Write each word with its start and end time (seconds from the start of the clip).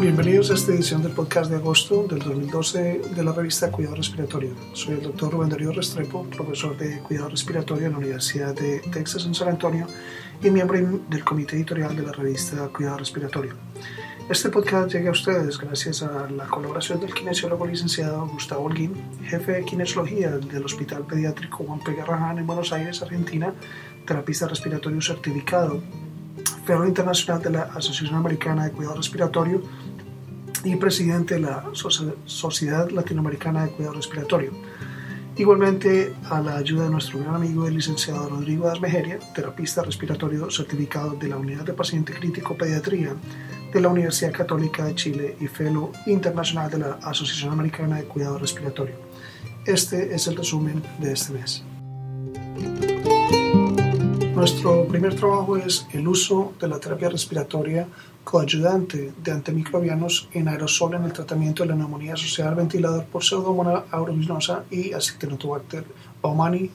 Bienvenidos 0.00 0.52
a 0.52 0.54
esta 0.54 0.72
edición 0.72 1.02
del 1.02 1.10
podcast 1.10 1.50
de 1.50 1.56
agosto 1.56 2.04
del 2.04 2.20
2012 2.20 3.00
de 3.16 3.24
la 3.24 3.32
revista 3.32 3.72
Cuidado 3.72 3.96
Respiratorio. 3.96 4.54
Soy 4.72 4.94
el 4.94 5.02
doctor 5.02 5.32
Rubén 5.32 5.48
Darío 5.48 5.72
Restrepo, 5.72 6.22
profesor 6.30 6.76
de 6.76 7.00
Cuidado 7.00 7.30
Respiratorio 7.30 7.86
en 7.86 7.92
la 7.92 7.98
Universidad 7.98 8.54
de 8.54 8.78
Texas 8.92 9.26
en 9.26 9.34
San 9.34 9.48
Antonio 9.48 9.88
y 10.40 10.50
miembro 10.50 10.78
del 11.10 11.24
comité 11.24 11.56
editorial 11.56 11.96
de 11.96 12.04
la 12.04 12.12
revista 12.12 12.68
Cuidado 12.68 12.98
Respiratorio. 12.98 13.54
Este 14.30 14.50
podcast 14.50 14.92
llega 14.92 15.08
a 15.08 15.12
ustedes 15.12 15.58
gracias 15.58 16.02
a 16.04 16.30
la 16.30 16.46
colaboración 16.46 17.00
del 17.00 17.12
kinesiólogo 17.12 17.66
licenciado 17.66 18.24
Gustavo 18.28 18.66
Holguín, 18.66 18.94
jefe 19.24 19.50
de 19.50 19.64
kinesiología 19.64 20.30
del 20.30 20.64
Hospital 20.64 21.06
Pediátrico 21.06 21.64
Juan 21.64 21.80
P. 21.80 21.94
Garrahan 21.94 22.38
en 22.38 22.46
Buenos 22.46 22.72
Aires, 22.72 23.02
Argentina, 23.02 23.52
terapista 24.06 24.46
respiratorio 24.46 25.02
certificado, 25.02 25.82
fellow 26.68 26.86
internacional 26.86 27.40
de 27.40 27.48
la 27.48 27.62
Asociación 27.62 28.16
Americana 28.16 28.64
de 28.64 28.72
Cuidado 28.72 28.96
Respiratorio 28.96 29.62
y 30.64 30.76
presidente 30.76 31.36
de 31.36 31.40
la 31.40 31.64
Sociedad 32.26 32.90
Latinoamericana 32.90 33.64
de 33.64 33.70
Cuidado 33.70 33.94
Respiratorio. 33.94 34.52
Igualmente 35.38 36.12
a 36.28 36.42
la 36.42 36.58
ayuda 36.58 36.84
de 36.84 36.90
nuestro 36.90 37.20
gran 37.20 37.36
amigo 37.36 37.66
el 37.66 37.74
licenciado 37.74 38.28
Rodrigo 38.28 38.68
Asmejeria, 38.68 39.18
terapista 39.34 39.82
respiratorio 39.82 40.50
certificado 40.50 41.12
de 41.12 41.28
la 41.28 41.38
Unidad 41.38 41.64
de 41.64 41.72
Paciente 41.72 42.12
Crítico 42.12 42.54
Pediatría 42.54 43.14
de 43.72 43.80
la 43.80 43.88
Universidad 43.88 44.32
Católica 44.32 44.84
de 44.84 44.94
Chile 44.94 45.36
y 45.40 45.46
fellow 45.46 45.90
internacional 46.04 46.70
de 46.70 46.80
la 46.80 46.98
Asociación 47.02 47.50
Americana 47.50 47.96
de 47.96 48.04
Cuidado 48.04 48.36
Respiratorio. 48.36 48.96
Este 49.64 50.14
es 50.14 50.26
el 50.26 50.36
resumen 50.36 50.82
de 51.00 51.12
este 51.14 51.32
mes. 51.32 51.64
Nuestro 54.38 54.86
primer 54.86 55.16
trabajo 55.16 55.56
es 55.56 55.84
el 55.92 56.06
uso 56.06 56.52
de 56.60 56.68
la 56.68 56.78
terapia 56.78 57.08
respiratoria 57.08 57.88
coayudante 58.22 59.12
de 59.20 59.32
antimicrobianos 59.32 60.28
en 60.32 60.46
aerosol 60.46 60.94
en 60.94 61.02
el 61.02 61.12
tratamiento 61.12 61.64
de 61.64 61.70
la 61.70 61.74
neumonía 61.74 62.14
asociada 62.14 62.50
al 62.50 62.56
ventilador 62.56 63.04
por 63.06 63.24
Pseudomonas 63.24 63.82
aeruginosa 63.90 64.62
y 64.70 64.92
Acinetobacter 64.92 65.84
baumannii 66.22 66.70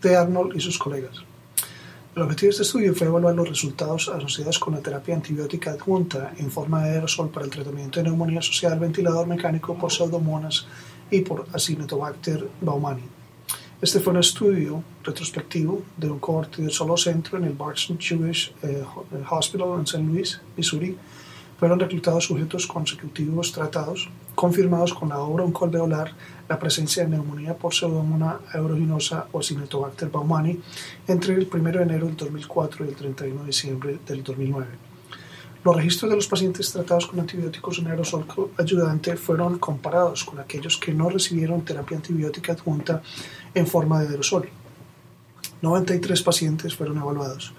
de 0.00 0.16
Arnold 0.16 0.54
y 0.54 0.60
sus 0.60 0.78
colegas. 0.78 1.16
El 2.14 2.22
objetivo 2.22 2.46
de 2.46 2.50
este 2.50 2.62
estudio 2.62 2.94
fue 2.94 3.08
evaluar 3.08 3.34
los 3.34 3.48
resultados 3.48 4.08
asociados 4.08 4.60
con 4.60 4.74
la 4.74 4.80
terapia 4.80 5.16
antibiótica 5.16 5.72
adjunta 5.72 6.34
en 6.38 6.52
forma 6.52 6.84
de 6.84 6.90
aerosol 6.90 7.30
para 7.30 7.46
el 7.46 7.50
tratamiento 7.50 7.98
de 7.98 8.04
neumonía 8.04 8.38
asociada 8.38 8.76
al 8.76 8.80
ventilador 8.80 9.26
mecánico 9.26 9.76
por 9.76 9.90
Pseudomonas 9.90 10.68
y 11.10 11.22
por 11.22 11.46
Acinetobacter 11.52 12.48
baumannii. 12.60 13.17
Este 13.80 14.00
fue 14.00 14.12
un 14.12 14.18
estudio 14.18 14.82
retrospectivo 15.04 15.84
de 15.96 16.10
un 16.10 16.18
cohorte 16.18 16.62
de 16.62 16.68
solo 16.68 16.96
centro 16.96 17.38
en 17.38 17.44
el 17.44 17.52
Barton 17.52 17.96
Jewish 17.96 18.52
eh, 18.64 18.82
Hospital 19.30 19.68
en 19.78 19.82
St. 19.82 20.02
Louis, 20.02 20.40
Missouri. 20.56 20.96
Fueron 21.60 21.78
reclutados 21.78 22.24
sujetos 22.24 22.66
consecutivos 22.66 23.52
tratados, 23.52 24.08
confirmados 24.34 24.92
con 24.92 25.10
la 25.10 25.20
obra 25.20 25.44
oncoalveolar 25.44 26.12
la 26.48 26.58
presencia 26.58 27.04
de 27.04 27.10
neumonía 27.10 27.56
por 27.56 27.72
Pseudomonas 27.72 28.40
aeruginosa 28.52 29.28
o 29.30 29.38
Acinetobacter 29.38 30.10
baumannii 30.10 30.60
entre 31.06 31.34
el 31.34 31.48
1 31.48 31.70
de 31.70 31.82
enero 31.82 32.06
del 32.06 32.16
2004 32.16 32.84
y 32.84 32.88
el 32.88 32.96
31 32.96 33.40
de 33.42 33.46
diciembre 33.46 33.98
del 34.04 34.24
2009. 34.24 34.87
Los 35.64 35.76
registros 35.76 36.10
de 36.10 36.16
los 36.16 36.28
pacientes 36.28 36.70
tratados 36.72 37.06
con 37.06 37.18
antibióticos 37.20 37.78
en 37.78 37.88
aerosol 37.88 38.24
ayudante 38.56 39.16
fueron 39.16 39.58
comparados 39.58 40.24
con 40.24 40.38
aquellos 40.38 40.76
que 40.76 40.94
no 40.94 41.10
recibieron 41.10 41.64
terapia 41.64 41.96
antibiótica 41.96 42.52
adjunta 42.52 43.02
en 43.54 43.66
forma 43.66 44.00
de 44.00 44.08
aerosol. 44.08 44.48
93 45.60 46.22
pacientes 46.22 46.76
fueron 46.76 46.98
evaluados. 46.98 47.52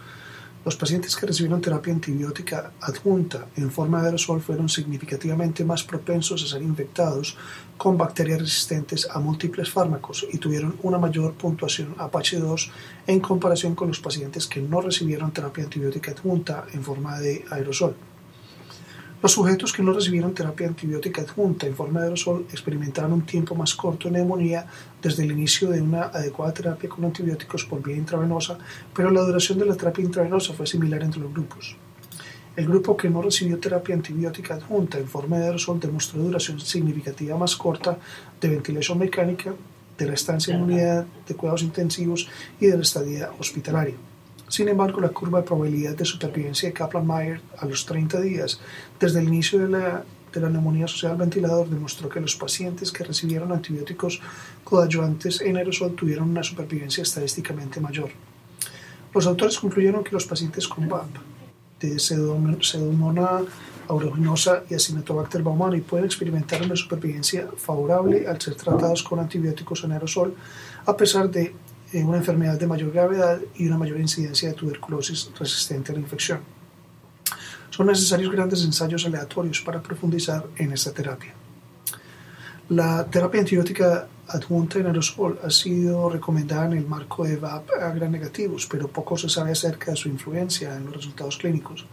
Los 0.65 0.75
pacientes 0.75 1.15
que 1.15 1.25
recibieron 1.25 1.61
terapia 1.61 1.93
antibiótica 1.93 2.73
adjunta 2.81 3.47
en 3.55 3.71
forma 3.71 4.01
de 4.01 4.07
aerosol 4.07 4.41
fueron 4.41 4.67
significativamente 4.67 5.63
más 5.63 5.83
propensos 5.83 6.43
a 6.43 6.47
ser 6.47 6.61
infectados 6.61 7.37
con 7.77 7.97
bacterias 7.97 8.41
resistentes 8.41 9.07
a 9.09 9.19
múltiples 9.19 9.69
fármacos 9.69 10.27
y 10.29 10.37
tuvieron 10.37 10.75
una 10.83 10.97
mayor 10.97 11.33
puntuación 11.35 11.95
Apache2 11.95 12.71
en 13.07 13.21
comparación 13.21 13.73
con 13.73 13.87
los 13.87 14.01
pacientes 14.01 14.47
que 14.47 14.61
no 14.61 14.81
recibieron 14.81 15.31
terapia 15.31 15.63
antibiótica 15.63 16.11
adjunta 16.11 16.65
en 16.73 16.83
forma 16.83 17.17
de 17.19 17.45
aerosol. 17.49 17.95
Los 19.21 19.33
sujetos 19.33 19.73
que 19.73 19.83
no 19.83 19.91
recibieron 19.91 20.33
terapia 20.33 20.65
antibiótica 20.65 21.21
adjunta 21.21 21.67
en 21.67 21.75
forma 21.75 21.99
de 21.99 22.05
aerosol 22.05 22.45
experimentaron 22.51 23.11
un 23.11 23.25
tiempo 23.25 23.53
más 23.53 23.75
corto 23.75 24.07
de 24.07 24.13
neumonía 24.13 24.65
desde 25.01 25.23
el 25.23 25.33
inicio 25.33 25.69
de 25.69 25.81
una 25.81 26.03
adecuada 26.03 26.53
terapia 26.53 26.87
con 26.87 27.03
antibióticos 27.03 27.65
por 27.65 27.83
vía 27.83 27.97
intravenosa, 27.97 28.57
pero 28.95 29.11
la 29.11 29.19
duración 29.19 29.59
de 29.59 29.65
la 29.65 29.75
terapia 29.75 30.05
intravenosa 30.05 30.53
fue 30.53 30.65
similar 30.65 31.03
entre 31.03 31.19
los 31.19 31.33
grupos. 31.33 31.75
El 32.55 32.67
grupo 32.67 32.95
que 32.95 33.09
no 33.09 33.21
recibió 33.21 33.59
terapia 33.59 33.93
antibiótica 33.93 34.53
adjunta 34.53 34.97
en 34.97 35.07
forma 35.07 35.37
de 35.37 35.47
aerosol 35.47 35.81
demostró 35.81 36.21
duración 36.21 36.61
significativa 36.61 37.37
más 37.37 37.57
corta 37.57 37.97
de 38.39 38.47
ventilación 38.47 38.99
mecánica, 38.99 39.53
de 39.97 40.05
la 40.05 40.13
estancia 40.13 40.55
en 40.55 40.61
unidad 40.61 41.05
de 41.27 41.35
cuidados 41.35 41.63
intensivos 41.63 42.29
y 42.57 42.67
de 42.67 42.77
la 42.77 42.83
estadía 42.83 43.31
hospitalaria. 43.37 43.95
Sin 44.49 44.67
embargo, 44.67 44.99
la 44.99 45.09
curva 45.09 45.39
de 45.39 45.47
probabilidad 45.47 45.95
de 45.95 46.05
supervivencia 46.05 46.69
de 46.69 46.73
Kaplan-Meier 46.73 47.39
a 47.59 47.65
los 47.65 47.85
30 47.85 48.19
días 48.19 48.59
desde 48.99 49.19
el 49.19 49.27
inicio 49.27 49.59
de 49.59 49.69
la, 49.69 50.03
de 50.33 50.41
la 50.41 50.49
neumonía 50.49 50.85
asociada 50.85 51.13
al 51.13 51.19
ventilador 51.21 51.69
demostró 51.69 52.09
que 52.09 52.19
los 52.19 52.35
pacientes 52.35 52.91
que 52.91 53.03
recibieron 53.03 53.51
antibióticos 53.51 54.19
coadyuvantes 54.63 55.41
en 55.41 55.57
aerosol 55.57 55.95
tuvieron 55.95 56.31
una 56.31 56.43
supervivencia 56.43 57.03
estadísticamente 57.03 57.79
mayor. 57.79 58.09
Los 59.13 59.27
autores 59.27 59.59
concluyeron 59.59 60.03
que 60.03 60.11
los 60.11 60.25
pacientes 60.25 60.67
con 60.67 60.89
VAP 60.89 61.09
de 61.79 61.99
Pseudomonas 61.99 63.45
aeruginosa 63.87 64.63
y 64.69 64.75
Acinetobacter 64.75 65.41
baumannii 65.41 65.81
pueden 65.81 66.05
experimentar 66.05 66.61
una 66.61 66.75
supervivencia 66.75 67.47
favorable 67.57 68.27
al 68.27 68.39
ser 68.39 68.55
tratados 68.55 69.01
con 69.03 69.19
antibióticos 69.19 69.83
en 69.83 69.93
aerosol 69.93 70.35
a 70.85 70.95
pesar 70.95 71.29
de 71.29 71.53
una 71.93 72.17
enfermedad 72.17 72.59
de 72.59 72.67
mayor 72.67 72.91
gravedad 72.91 73.39
y 73.55 73.67
una 73.67 73.77
mayor 73.77 73.99
incidencia 73.99 74.49
de 74.49 74.55
tuberculosis 74.55 75.31
resistente 75.37 75.91
a 75.91 75.95
la 75.95 76.01
infección. 76.01 76.39
Son 77.69 77.87
necesarios 77.87 78.31
grandes 78.31 78.63
ensayos 78.63 79.05
aleatorios 79.05 79.61
para 79.61 79.81
profundizar 79.81 80.45
en 80.57 80.71
esta 80.73 80.91
terapia. 80.91 81.33
La 82.69 83.05
terapia 83.05 83.39
antibiótica 83.39 84.07
adjunta 84.27 84.77
en 84.77 84.87
aerosol 84.87 85.39
ha 85.43 85.49
sido 85.49 86.09
recomendada 86.09 86.65
en 86.67 86.73
el 86.73 86.85
marco 86.85 87.23
de 87.23 87.37
VAP 87.37 87.69
a 87.81 87.89
gran 87.91 88.11
negativos, 88.11 88.67
pero 88.69 88.87
poco 88.87 89.17
se 89.17 89.29
sabe 89.29 89.51
acerca 89.51 89.91
de 89.91 89.97
su 89.97 90.07
influencia 90.07 90.75
en 90.75 90.85
los 90.85 90.95
resultados 90.97 91.37
clínicos. 91.37 91.85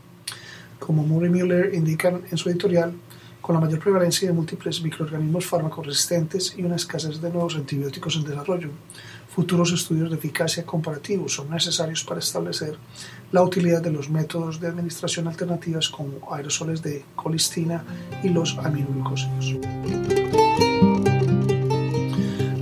Como 0.78 1.02
Murray 1.02 1.30
Miller 1.30 1.74
indican 1.74 2.22
en 2.30 2.36
su 2.36 2.50
editorial, 2.50 2.92
con 3.40 3.54
la 3.54 3.60
mayor 3.60 3.78
prevalencia 3.78 4.28
de 4.28 4.34
múltiples 4.34 4.82
microorganismos 4.82 5.46
fármacos 5.46 5.86
resistentes 5.86 6.54
y 6.58 6.64
una 6.64 6.76
escasez 6.76 7.20
de 7.20 7.30
nuevos 7.30 7.54
antibióticos 7.54 8.16
en 8.16 8.24
desarrollo, 8.24 8.70
Futuros 9.36 9.70
estudios 9.70 10.08
de 10.08 10.16
eficacia 10.16 10.64
comparativos 10.64 11.34
son 11.34 11.50
necesarios 11.50 12.02
para 12.02 12.20
establecer 12.20 12.78
la 13.32 13.42
utilidad 13.42 13.82
de 13.82 13.90
los 13.90 14.08
métodos 14.08 14.58
de 14.60 14.68
administración 14.68 15.28
alternativas 15.28 15.90
como 15.90 16.32
aerosoles 16.32 16.82
de 16.82 17.04
colistina 17.14 17.84
y 18.22 18.30
los 18.30 18.56
aminoglucósidos. 18.56 19.56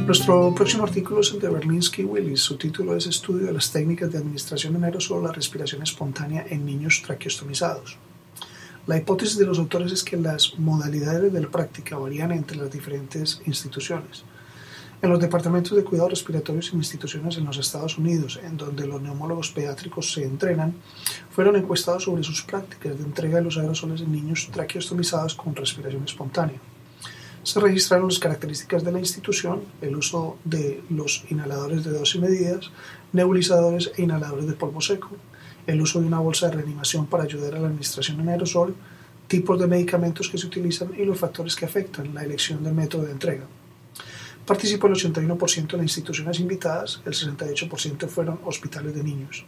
Nuestro 0.05 0.53
próximo 0.53 0.83
artículo 0.83 1.21
es 1.21 1.33
el 1.33 1.39
de 1.39 1.49
Berlinsky 1.49 2.03
Willis. 2.03 2.41
Su 2.41 2.57
título 2.57 2.97
es 2.97 3.06
Estudio 3.06 3.47
de 3.47 3.53
las 3.53 3.71
técnicas 3.71 4.11
de 4.11 4.19
administración 4.19 4.75
en 4.75 4.83
aerosol 4.83 5.23
la 5.23 5.31
respiración 5.31 5.81
espontánea 5.85 6.45
en 6.51 6.67
niños 6.67 7.03
traqueostomizados. 7.06 7.99
La 8.89 8.99
hipótesis 8.99 9.39
de 9.39 9.47
los 9.47 9.61
autores 9.61 9.93
es 9.93 10.03
que 10.03 10.17
las 10.17 10.59
modalidades 10.59 11.33
de 11.33 11.41
la 11.41 11.49
práctica 11.49 11.97
varían 11.99 12.33
entre 12.33 12.56
las 12.56 12.73
diferentes 12.73 13.41
instituciones. 13.47 14.25
En 15.04 15.10
los 15.10 15.20
departamentos 15.20 15.76
de 15.76 15.84
cuidados 15.84 16.12
respiratorios 16.12 16.72
en 16.72 16.78
instituciones 16.78 17.37
en 17.37 17.44
los 17.44 17.59
Estados 17.59 17.98
Unidos, 17.98 18.41
en 18.42 18.56
donde 18.56 18.87
los 18.87 19.03
neumólogos 19.03 19.50
pediátricos 19.50 20.10
se 20.10 20.25
entrenan, 20.25 20.76
fueron 21.28 21.56
encuestados 21.56 22.04
sobre 22.04 22.22
sus 22.22 22.41
prácticas 22.41 22.96
de 22.96 23.05
entrega 23.05 23.37
de 23.37 23.44
los 23.44 23.58
aerosoles 23.58 24.00
en 24.00 24.11
niños 24.11 24.49
traqueostomizados 24.50 25.34
con 25.34 25.55
respiración 25.55 26.05
espontánea. 26.05 26.58
Se 27.43 27.61
registraron 27.61 28.08
las 28.08 28.19
características 28.19 28.82
de 28.82 28.93
la 28.93 28.99
institución, 28.99 29.64
el 29.82 29.94
uso 29.94 30.38
de 30.43 30.82
los 30.88 31.25
inhaladores 31.29 31.84
de 31.84 31.90
dosis 31.90 32.23
medidas, 32.23 32.70
nebulizadores 33.12 33.93
e 33.99 34.05
inhaladores 34.05 34.46
de 34.46 34.55
polvo 34.55 34.81
seco, 34.81 35.11
el 35.67 35.82
uso 35.82 36.00
de 36.00 36.06
una 36.06 36.20
bolsa 36.20 36.46
de 36.46 36.55
reanimación 36.55 37.08
para 37.08 37.25
ayudar 37.25 37.56
a 37.56 37.61
la 37.61 37.67
administración 37.67 38.20
en 38.23 38.31
aerosol, 38.31 38.75
tipos 39.29 39.61
de 39.61 39.67
medicamentos 39.67 40.31
que 40.31 40.38
se 40.38 40.46
utilizan 40.46 40.93
y 40.96 41.05
los 41.05 41.19
factores 41.19 41.56
que 41.56 41.67
afectan 41.67 42.14
la 42.14 42.25
elección 42.25 42.64
del 42.64 42.73
método 42.73 43.02
de 43.02 43.12
entrega. 43.12 43.44
Participó 44.46 44.88
el 44.88 44.94
81% 44.94 45.67
de 45.69 45.76
las 45.79 45.85
instituciones 45.85 46.38
invitadas, 46.38 47.00
el 47.06 47.14
68% 47.14 48.08
fueron 48.08 48.41
hospitales 48.44 48.94
de 48.94 49.02
niños. 49.02 49.46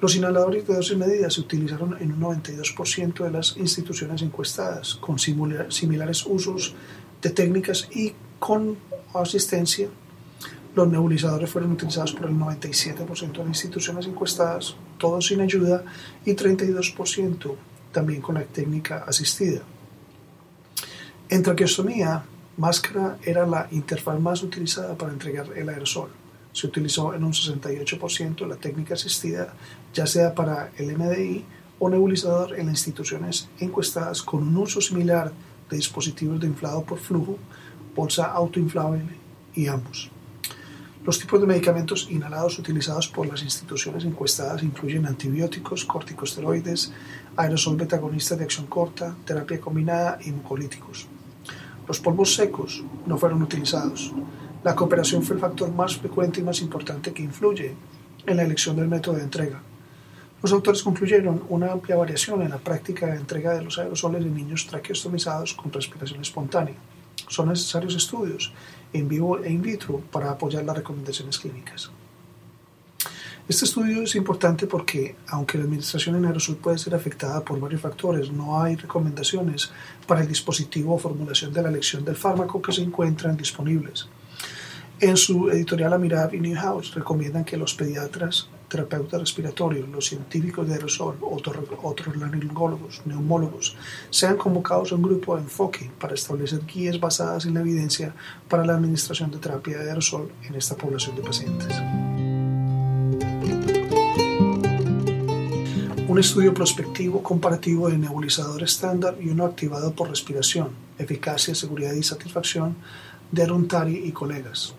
Los 0.00 0.14
inhaladores 0.14 0.66
de 0.66 0.74
dosis 0.74 0.96
medidas 0.96 1.34
se 1.34 1.40
utilizaron 1.40 1.96
en 2.00 2.12
un 2.12 2.20
92% 2.20 3.24
de 3.24 3.30
las 3.30 3.56
instituciones 3.56 4.22
encuestadas, 4.22 4.94
con 4.96 5.18
similares 5.18 6.26
usos 6.26 6.74
de 7.22 7.30
técnicas 7.30 7.88
y 7.92 8.12
con 8.38 8.76
asistencia. 9.14 9.88
Los 10.76 10.88
nebulizadores 10.88 11.50
fueron 11.50 11.72
utilizados 11.72 12.12
por 12.12 12.28
el 12.28 12.36
97% 12.36 13.32
de 13.32 13.38
las 13.38 13.48
instituciones 13.48 14.06
encuestadas, 14.06 14.76
todos 14.98 15.26
sin 15.26 15.40
ayuda, 15.40 15.84
y 16.24 16.32
32% 16.34 17.54
también 17.90 18.20
con 18.20 18.34
la 18.34 18.42
técnica 18.42 19.04
asistida. 19.08 19.62
En 21.28 21.42
traqueostomía, 21.42 22.24
máscara 22.56 23.18
era 23.24 23.46
la 23.46 23.68
interfaz 23.70 24.20
más 24.20 24.42
utilizada 24.42 24.96
para 24.96 25.12
entregar 25.12 25.48
el 25.56 25.68
aerosol. 25.68 26.10
Se 26.52 26.66
utilizó 26.66 27.14
en 27.14 27.24
un 27.24 27.32
68% 27.32 28.46
la 28.46 28.56
técnica 28.56 28.94
asistida, 28.94 29.52
ya 29.92 30.06
sea 30.06 30.34
para 30.34 30.70
el 30.76 30.96
MDI 30.96 31.44
o 31.78 31.88
nebulizador 31.90 32.58
en 32.58 32.68
instituciones 32.68 33.48
encuestadas 33.58 34.22
con 34.22 34.46
un 34.46 34.56
uso 34.56 34.80
similar 34.80 35.32
de 35.68 35.76
dispositivos 35.76 36.40
de 36.40 36.46
inflado 36.46 36.84
por 36.84 36.98
flujo, 36.98 37.38
bolsa 37.94 38.26
autoinflable 38.26 39.02
y 39.54 39.66
ambos. 39.66 40.10
Los 41.04 41.18
tipos 41.18 41.38
de 41.40 41.46
medicamentos 41.46 42.08
inhalados 42.10 42.58
utilizados 42.58 43.08
por 43.08 43.26
las 43.26 43.42
instituciones 43.42 44.04
encuestadas 44.04 44.62
incluyen 44.62 45.04
antibióticos, 45.04 45.84
corticosteroides, 45.84 46.92
aerosol 47.36 47.76
betagonistas 47.76 48.38
de 48.38 48.44
acción 48.44 48.66
corta, 48.66 49.14
terapia 49.26 49.60
combinada 49.60 50.18
y 50.24 50.30
mucolíticos. 50.30 51.06
Los 51.86 52.00
polvos 52.00 52.34
secos 52.34 52.82
no 53.06 53.18
fueron 53.18 53.42
utilizados. 53.42 54.12
La 54.62 54.74
cooperación 54.74 55.22
fue 55.22 55.36
el 55.36 55.42
factor 55.42 55.70
más 55.72 55.96
frecuente 55.96 56.40
y 56.40 56.42
más 56.42 56.60
importante 56.62 57.12
que 57.12 57.22
influye 57.22 57.74
en 58.26 58.36
la 58.36 58.42
elección 58.42 58.76
del 58.76 58.88
método 58.88 59.16
de 59.16 59.22
entrega. 59.22 59.60
Los 60.42 60.52
autores 60.52 60.82
concluyeron 60.82 61.42
una 61.48 61.72
amplia 61.72 61.96
variación 61.96 62.42
en 62.42 62.50
la 62.50 62.58
práctica 62.58 63.06
de 63.06 63.16
entrega 63.16 63.54
de 63.54 63.62
los 63.62 63.78
aerosoles 63.78 64.22
en 64.22 64.34
niños 64.34 64.66
traqueostomizados 64.66 65.54
con 65.54 65.72
respiración 65.72 66.20
espontánea. 66.20 66.74
Son 67.28 67.48
necesarios 67.48 67.94
estudios 67.94 68.52
en 68.92 69.08
vivo 69.08 69.38
e 69.38 69.50
in 69.50 69.62
vitro 69.62 70.00
para 70.10 70.30
apoyar 70.30 70.64
las 70.64 70.76
recomendaciones 70.76 71.38
clínicas. 71.38 71.90
Este 73.46 73.66
estudio 73.66 74.02
es 74.02 74.14
importante 74.14 74.66
porque, 74.66 75.16
aunque 75.28 75.58
la 75.58 75.64
administración 75.64 76.16
en 76.16 76.24
aerosol 76.24 76.56
puede 76.56 76.78
ser 76.78 76.94
afectada 76.94 77.44
por 77.44 77.60
varios 77.60 77.82
factores, 77.82 78.32
no 78.32 78.62
hay 78.62 78.74
recomendaciones 78.74 79.70
para 80.06 80.22
el 80.22 80.28
dispositivo 80.28 80.94
o 80.94 80.98
formulación 80.98 81.52
de 81.52 81.60
la 81.60 81.68
elección 81.68 82.06
del 82.06 82.16
fármaco 82.16 82.62
que 82.62 82.72
se 82.72 82.80
encuentran 82.80 83.36
disponibles. 83.36 84.08
En 84.98 85.18
su 85.18 85.50
editorial 85.50 85.92
Amirab 85.92 86.34
y 86.34 86.40
Newhouse 86.40 86.94
recomiendan 86.94 87.44
que 87.44 87.58
los 87.58 87.74
pediatras, 87.74 88.48
terapeutas 88.66 89.20
respiratorios, 89.20 89.90
los 89.90 90.06
científicos 90.06 90.66
de 90.66 90.74
aerosol, 90.74 91.18
otros 91.20 92.16
laringólogos, 92.16 93.02
neumólogos, 93.04 93.76
sean 94.08 94.38
convocados 94.38 94.92
a 94.92 94.94
un 94.94 95.02
grupo 95.02 95.36
de 95.36 95.42
enfoque 95.42 95.90
para 96.00 96.14
establecer 96.14 96.64
guías 96.64 96.98
basadas 96.98 97.44
en 97.44 97.52
la 97.52 97.60
evidencia 97.60 98.14
para 98.48 98.64
la 98.64 98.74
administración 98.74 99.30
de 99.30 99.36
terapia 99.36 99.76
de 99.76 99.90
aerosol 99.90 100.32
en 100.44 100.54
esta 100.54 100.76
población 100.76 101.14
de 101.16 101.22
pacientes. 101.22 102.13
Un 106.14 106.20
estudio 106.20 106.54
prospectivo 106.54 107.24
comparativo 107.24 107.88
de 107.88 107.98
nebulizador 107.98 108.62
estándar 108.62 109.16
y 109.20 109.30
uno 109.30 109.44
activado 109.46 109.92
por 109.92 110.08
respiración, 110.08 110.68
eficacia, 110.96 111.56
seguridad 111.56 111.92
y 111.92 112.04
satisfacción 112.04 112.76
de 113.32 113.42
Aruntari 113.42 113.96
y 113.96 114.12
colegas. 114.12 114.74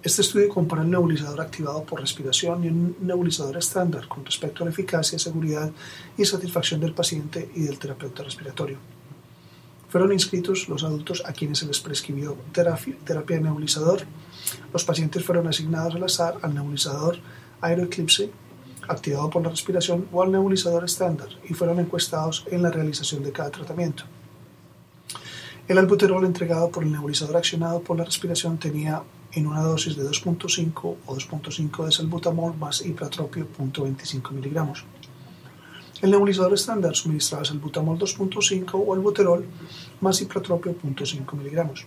Este 0.00 0.22
estudio 0.22 0.48
compara 0.48 0.82
el 0.82 0.90
nebulizador 0.92 1.40
activado 1.40 1.82
por 1.82 2.00
respiración 2.00 2.62
y 2.62 2.68
un 2.68 2.96
nebulizador 3.00 3.56
estándar 3.56 4.06
con 4.06 4.24
respecto 4.24 4.62
a 4.62 4.66
la 4.66 4.70
eficacia, 4.70 5.18
seguridad 5.18 5.72
y 6.16 6.24
satisfacción 6.24 6.78
del 6.78 6.94
paciente 6.94 7.50
y 7.56 7.62
del 7.62 7.80
terapeuta 7.80 8.22
respiratorio. 8.22 8.78
Fueron 9.88 10.12
inscritos 10.12 10.68
los 10.68 10.84
adultos 10.84 11.24
a 11.26 11.32
quienes 11.32 11.58
se 11.58 11.66
les 11.66 11.80
prescribió 11.80 12.36
terapia, 12.52 12.94
de 13.04 13.40
nebulizador. 13.40 14.02
Los 14.72 14.84
pacientes 14.84 15.24
fueron 15.24 15.48
asignados 15.48 15.96
al 15.96 16.04
azar 16.04 16.38
al 16.42 16.54
nebulizador 16.54 17.18
Aeroeclipse 17.60 18.30
activado 18.90 19.30
por 19.30 19.42
la 19.42 19.50
respiración 19.50 20.06
o 20.12 20.22
al 20.22 20.32
nebulizador 20.32 20.84
estándar 20.84 21.28
y 21.48 21.54
fueron 21.54 21.78
encuestados 21.78 22.44
en 22.50 22.62
la 22.62 22.70
realización 22.70 23.22
de 23.22 23.32
cada 23.32 23.50
tratamiento. 23.50 24.04
El 25.68 25.78
albuterol 25.78 26.24
entregado 26.24 26.68
por 26.70 26.82
el 26.82 26.90
nebulizador 26.90 27.36
accionado 27.36 27.80
por 27.80 27.96
la 27.96 28.04
respiración 28.04 28.58
tenía 28.58 29.02
en 29.32 29.46
una 29.46 29.62
dosis 29.62 29.96
de 29.96 30.02
2.5 30.02 30.74
o 31.06 31.14
2.5 31.14 31.84
de 31.84 31.92
salbutamol 31.92 32.56
más 32.56 32.84
ipratropio 32.84 33.46
0.25 33.56 34.32
miligramos. 34.32 34.84
El 36.02 36.10
nebulizador 36.10 36.54
estándar 36.54 36.96
suministraba 36.96 37.44
salbutamol 37.44 37.98
2.5 37.98 38.70
o 38.74 38.94
albuterol 38.94 39.44
más 40.00 40.20
ipratropio 40.20 40.74
0.5 40.74 41.34
miligramos. 41.34 41.86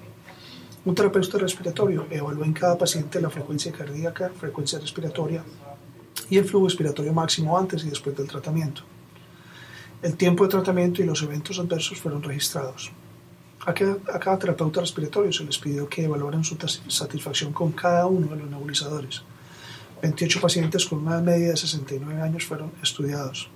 Un 0.85 0.95
terapeuta 0.95 1.38
respiratorio 1.38 2.07
evaluó 2.09 2.45
en 2.45 2.53
cada 2.53 2.77
paciente 2.77 3.19
la 3.19 3.29
frecuencia 3.29 3.71
cardíaca, 3.71 4.31
frecuencia 4.38 4.79
respiratoria, 4.79 5.44
y 6.30 6.38
el 6.38 6.45
flujo 6.45 6.68
respiratorio 6.68 7.13
máximo 7.13 7.57
antes 7.57 7.83
y 7.83 7.89
después 7.89 8.15
del 8.15 8.27
tratamiento. 8.27 8.83
El 10.01 10.15
tiempo 10.15 10.44
de 10.44 10.50
tratamiento 10.50 11.01
y 11.01 11.06
los 11.06 11.21
eventos 11.24 11.60
adversos 11.60 12.00
fueron 12.00 12.21
registrados. 12.24 12.92
A 13.65 13.74
cada, 13.74 14.38
terapeuta 14.38 14.81
respiratorio 14.81 15.31
se 15.31 15.45
les 15.45 15.57
pidió 15.57 15.88
que 15.88 16.04
evaluaran 16.04 16.44
su 16.44 16.57
satisfacción 16.89 17.54
con 17.54 17.71
cada 17.71 18.06
uno 18.07 18.27
de 18.27 18.36
los 18.36 18.50
nebulizadores. 18.50 19.21
28 20.01 20.42
pacientes 20.42 20.86
con 20.86 21.00
una 21.00 21.21
media 21.21 21.51
de 21.51 21.57
69 21.57 22.21
años 22.21 22.44
fueron 22.44 22.74
estudiados. 22.81 23.48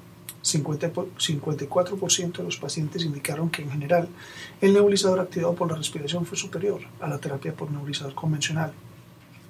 54% 0.42 2.38
de 2.38 2.44
los 2.44 2.56
pacientes 2.56 3.04
indicaron 3.04 3.50
que 3.50 3.64
en 3.64 3.72
general 3.72 4.08
el 4.62 4.74
nebulizador 4.74 5.20
activado 5.20 5.54
por 5.56 5.70
la 5.70 5.76
respiración 5.76 6.26
fue 6.26 6.38
superior 6.38 6.80
a 7.02 7.10
la 7.10 7.18
terapia 7.18 7.54
por 7.54 7.70
nebulizador 7.70 8.16
convencional 8.16 8.72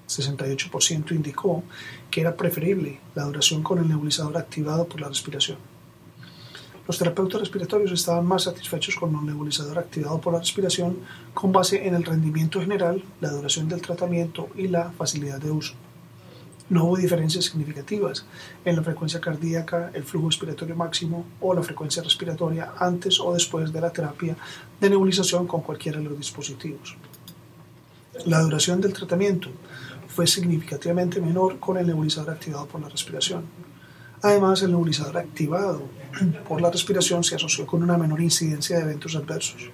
68% 0.08 1.12
indicó 1.12 1.64
que 2.10 2.22
era 2.22 2.36
preferible 2.36 3.00
la 3.16 3.24
duración 3.24 3.64
con 3.64 3.80
el 3.80 3.88
nebulizador 3.88 4.38
activado 4.38 4.86
por 4.88 5.02
la 5.02 5.10
respiración. 5.10 5.58
Los 6.88 6.98
terapeutas 6.98 7.42
respiratorios 7.42 7.92
estaban 7.92 8.26
más 8.26 8.44
satisfechos 8.44 8.96
con 8.96 9.14
el 9.14 9.26
nebulizador 9.26 9.78
activado 9.78 10.22
por 10.22 10.32
la 10.32 10.40
respiración 10.40 11.00
con 11.34 11.52
base 11.52 11.86
en 11.86 11.96
el 11.96 12.06
rendimiento 12.06 12.62
general, 12.62 13.04
la 13.20 13.30
duración 13.30 13.68
del 13.68 13.82
tratamiento 13.82 14.48
y 14.56 14.70
la 14.70 14.92
facilidad 14.92 15.40
de 15.42 15.52
uso. 15.52 15.74
No 16.70 16.86
hubo 16.86 16.98
diferencias 16.98 17.46
significativas 17.46 18.26
en 18.64 18.78
la 18.78 18.84
frecuencia 18.84 19.20
cardíaca, 19.20 19.92
el 19.94 20.04
flujo 20.04 20.28
respiratorio 20.30 20.76
máximo 20.76 21.26
o 21.42 21.54
la 21.54 21.64
frecuencia 21.64 22.04
respiratoria 22.04 22.74
antes 22.78 23.20
o 23.20 23.34
después 23.34 23.72
de 23.74 23.82
la 23.82 23.90
terapia 23.90 24.38
de 24.80 24.90
nebulización 24.90 25.46
con 25.46 25.62
cualquiera 25.62 26.00
de 26.00 26.06
los 26.06 26.18
dispositivos. 26.18 26.96
La 28.26 28.42
duración 28.42 28.82
del 28.82 28.94
tratamiento 28.94 29.50
fue 30.18 30.26
significativamente 30.26 31.22
menor 31.22 31.60
con 31.60 31.78
el 31.78 31.86
nebulizador 31.86 32.32
activado 32.32 32.66
por 32.66 32.82
la 32.82 32.90
respiración. 32.90 33.44
Además, 34.24 34.64
el 34.64 34.72
nebulizador 34.72 35.16
activado 35.16 35.84
por 36.48 36.60
la 36.60 36.72
respiración 36.72 37.24
se 37.24 37.36
asoció 37.36 37.68
con 37.68 37.84
una 37.84 38.00
menor 38.00 38.20
incidencia 38.20 38.78
de 38.78 38.82
eventos 38.86 39.16
adversos. 39.16 39.70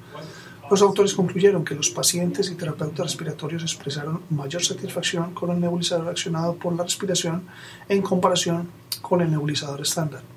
Los 0.69 0.81
autores 0.81 1.13
concluyeron 1.13 1.63
que 1.63 1.75
los 1.75 1.89
pacientes 1.91 2.51
y 2.51 2.55
terapeutas 2.55 3.05
respiratorios 3.05 3.63
expresaron 3.63 4.23
mayor 4.31 4.61
satisfacción 4.61 5.33
con 5.33 5.49
el 5.49 5.61
nebulizador 5.61 6.09
accionado 6.09 6.55
por 6.55 6.75
la 6.75 6.83
respiración 6.83 7.43
en 7.87 8.01
comparación 8.01 8.67
con 9.01 9.21
el 9.21 9.31
nebulizador 9.31 9.79
estándar 9.79 10.32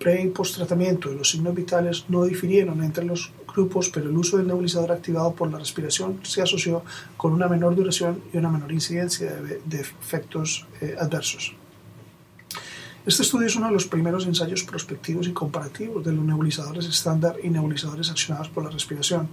pre 0.00 0.22
y 0.22 0.28
post-tratamiento 0.28 1.10
de 1.10 1.16
los 1.16 1.30
signos 1.30 1.54
vitales 1.54 2.06
no 2.08 2.24
difirieron 2.24 2.82
entre 2.82 3.04
los 3.04 3.32
grupos, 3.46 3.90
pero 3.90 4.08
el 4.08 4.16
uso 4.16 4.38
del 4.38 4.46
nebulizador 4.46 4.92
activado 4.92 5.34
por 5.34 5.52
la 5.52 5.58
respiración 5.58 6.20
se 6.22 6.40
asoció 6.40 6.82
con 7.18 7.34
una 7.34 7.48
menor 7.48 7.76
duración 7.76 8.22
y 8.32 8.38
una 8.38 8.48
menor 8.48 8.72
incidencia 8.72 9.30
de, 9.30 9.80
efectos 9.80 10.66
eh, 10.80 10.96
adversos. 10.98 11.52
Este 13.04 13.22
estudio 13.22 13.46
es 13.46 13.56
uno 13.56 13.66
de 13.66 13.72
los 13.72 13.86
primeros 13.86 14.24
ensayos 14.24 14.64
prospectivos 14.64 15.28
y 15.28 15.32
comparativos 15.32 16.02
de 16.02 16.12
los 16.12 16.24
nebulizadores 16.24 16.86
estándar 16.86 17.36
y 17.42 17.50
nebulizadores 17.50 18.10
accionados 18.10 18.48
por 18.48 18.64
la 18.64 18.70
respiración. 18.70 19.28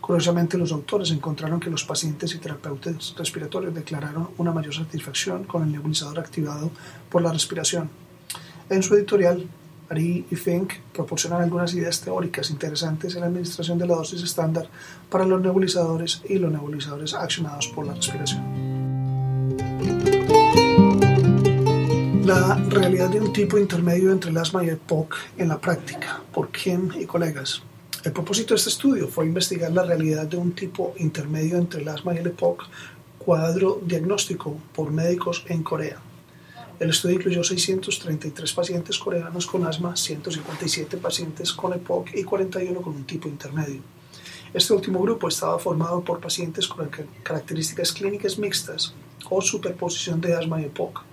Curiosamente, 0.00 0.56
los 0.56 0.70
autores 0.70 1.10
encontraron 1.10 1.58
que 1.58 1.70
los 1.70 1.84
pacientes 1.84 2.32
y 2.34 2.38
terapeutas 2.38 3.14
respiratorios 3.18 3.74
declararon 3.74 4.30
una 4.38 4.52
mayor 4.52 4.74
satisfacción 4.74 5.44
con 5.44 5.64
el 5.64 5.72
nebulizador 5.72 6.20
activado 6.20 6.70
por 7.10 7.22
la 7.22 7.32
respiración. 7.32 7.90
En 8.68 8.82
su 8.82 8.94
editorial, 8.94 9.48
Ari 9.92 10.26
y 10.30 10.36
Fink 10.36 10.72
proporcionan 10.92 11.42
algunas 11.42 11.74
ideas 11.74 12.00
teóricas 12.00 12.50
interesantes 12.50 13.14
en 13.14 13.20
la 13.20 13.26
administración 13.26 13.78
de 13.78 13.86
la 13.86 13.94
dosis 13.94 14.22
estándar 14.22 14.66
para 15.10 15.26
los 15.26 15.40
nebulizadores 15.40 16.22
y 16.28 16.38
los 16.38 16.50
nebulizadores 16.50 17.14
accionados 17.14 17.68
por 17.68 17.86
la 17.86 17.94
respiración. 17.94 18.42
La 22.24 22.54
realidad 22.70 23.10
de 23.10 23.20
un 23.20 23.32
tipo 23.32 23.58
intermedio 23.58 24.12
entre 24.12 24.30
el 24.30 24.38
asma 24.38 24.64
y 24.64 24.68
el 24.68 24.78
POC 24.78 25.14
en 25.36 25.48
la 25.48 25.60
práctica, 25.60 26.22
por 26.32 26.50
Kim 26.50 26.90
y 26.98 27.04
colegas. 27.04 27.62
El 28.04 28.12
propósito 28.12 28.54
de 28.54 28.58
este 28.58 28.70
estudio 28.70 29.08
fue 29.08 29.26
investigar 29.26 29.70
la 29.72 29.84
realidad 29.84 30.26
de 30.26 30.36
un 30.36 30.52
tipo 30.52 30.94
intermedio 30.98 31.58
entre 31.58 31.82
el 31.82 31.88
asma 31.88 32.14
y 32.14 32.18
el 32.18 32.28
EPOC, 32.28 32.64
cuadro 33.18 33.80
diagnóstico 33.84 34.56
por 34.74 34.90
médicos 34.90 35.44
en 35.48 35.62
Corea. 35.62 35.98
El 36.80 36.90
estudio 36.90 37.16
incluyó 37.16 37.44
633 37.44 38.52
pacientes 38.52 38.98
coreanos 38.98 39.46
con 39.46 39.66
asma, 39.66 39.94
157 39.94 40.96
pacientes 40.96 41.52
con 41.52 41.72
EPOC 41.72 42.14
y 42.14 42.24
41 42.24 42.80
con 42.82 42.96
un 42.96 43.04
tipo 43.04 43.28
intermedio. 43.28 43.80
Este 44.52 44.72
último 44.72 45.00
grupo 45.00 45.28
estaba 45.28 45.58
formado 45.58 46.02
por 46.02 46.20
pacientes 46.20 46.66
con 46.68 46.90
características 47.22 47.92
clínicas 47.92 48.38
mixtas 48.38 48.94
o 49.30 49.40
superposición 49.40 50.20
de 50.20 50.34
asma 50.34 50.60
y 50.60 50.64
EPOC. 50.64 51.04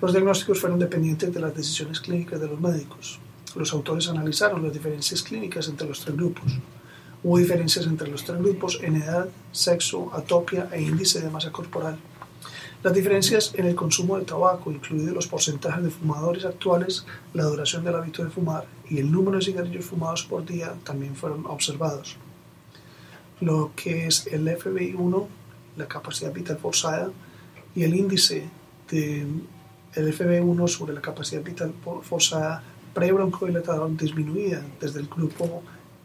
Los 0.00 0.12
diagnósticos 0.12 0.60
fueron 0.60 0.78
dependientes 0.78 1.32
de 1.32 1.40
las 1.40 1.54
decisiones 1.54 2.00
clínicas 2.00 2.40
de 2.40 2.48
los 2.48 2.60
médicos. 2.60 3.20
Los 3.54 3.72
autores 3.72 4.08
analizaron 4.08 4.62
las 4.62 4.72
diferencias 4.72 5.22
clínicas 5.22 5.68
entre 5.68 5.86
los 5.86 6.00
tres 6.00 6.16
grupos. 6.16 6.52
Hubo 7.22 7.38
diferencias 7.38 7.86
entre 7.86 8.08
los 8.08 8.24
tres 8.24 8.38
grupos 8.38 8.80
en 8.82 8.96
edad, 8.96 9.28
sexo, 9.52 10.10
atopia 10.12 10.68
e 10.72 10.82
índice 10.82 11.20
de 11.20 11.30
masa 11.30 11.52
corporal. 11.52 11.96
Las 12.84 12.92
diferencias 12.92 13.54
en 13.54 13.64
el 13.64 13.74
consumo 13.74 14.18
de 14.18 14.26
tabaco, 14.26 14.70
incluidos 14.70 15.14
los 15.14 15.26
porcentajes 15.26 15.82
de 15.82 15.88
fumadores 15.88 16.44
actuales, 16.44 17.06
la 17.32 17.44
duración 17.44 17.82
del 17.82 17.94
hábito 17.94 18.22
de 18.22 18.28
fumar 18.28 18.66
y 18.90 18.98
el 18.98 19.10
número 19.10 19.38
de 19.38 19.44
cigarrillos 19.46 19.86
fumados 19.86 20.24
por 20.24 20.44
día 20.44 20.74
también 20.84 21.16
fueron 21.16 21.46
observados. 21.46 22.18
Lo 23.40 23.70
que 23.74 24.06
es 24.06 24.26
el 24.26 24.46
FBI1, 24.46 25.26
la 25.78 25.88
capacidad 25.88 26.30
vital 26.30 26.58
forzada, 26.58 27.10
y 27.74 27.84
el 27.84 27.96
índice 27.96 28.50
del 28.90 29.40
FB1 29.94 30.68
sobre 30.68 30.92
la 30.92 31.00
capacidad 31.00 31.42
vital 31.42 31.72
forzada 32.02 32.62
pre-broncodilatador 32.92 33.96
disminuida 33.96 34.62
desde 34.78 35.00
el 35.00 35.08
grupo 35.08 35.62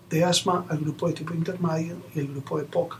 de 0.09 0.24
asma 0.24 0.65
al 0.69 0.77
grupo 0.77 1.09
de 1.09 1.13
tipo 1.13 1.33
intermedio 1.33 1.98
y 2.15 2.19
el 2.19 2.29
grupo 2.29 2.57
de 2.57 2.63
POC. 2.63 2.98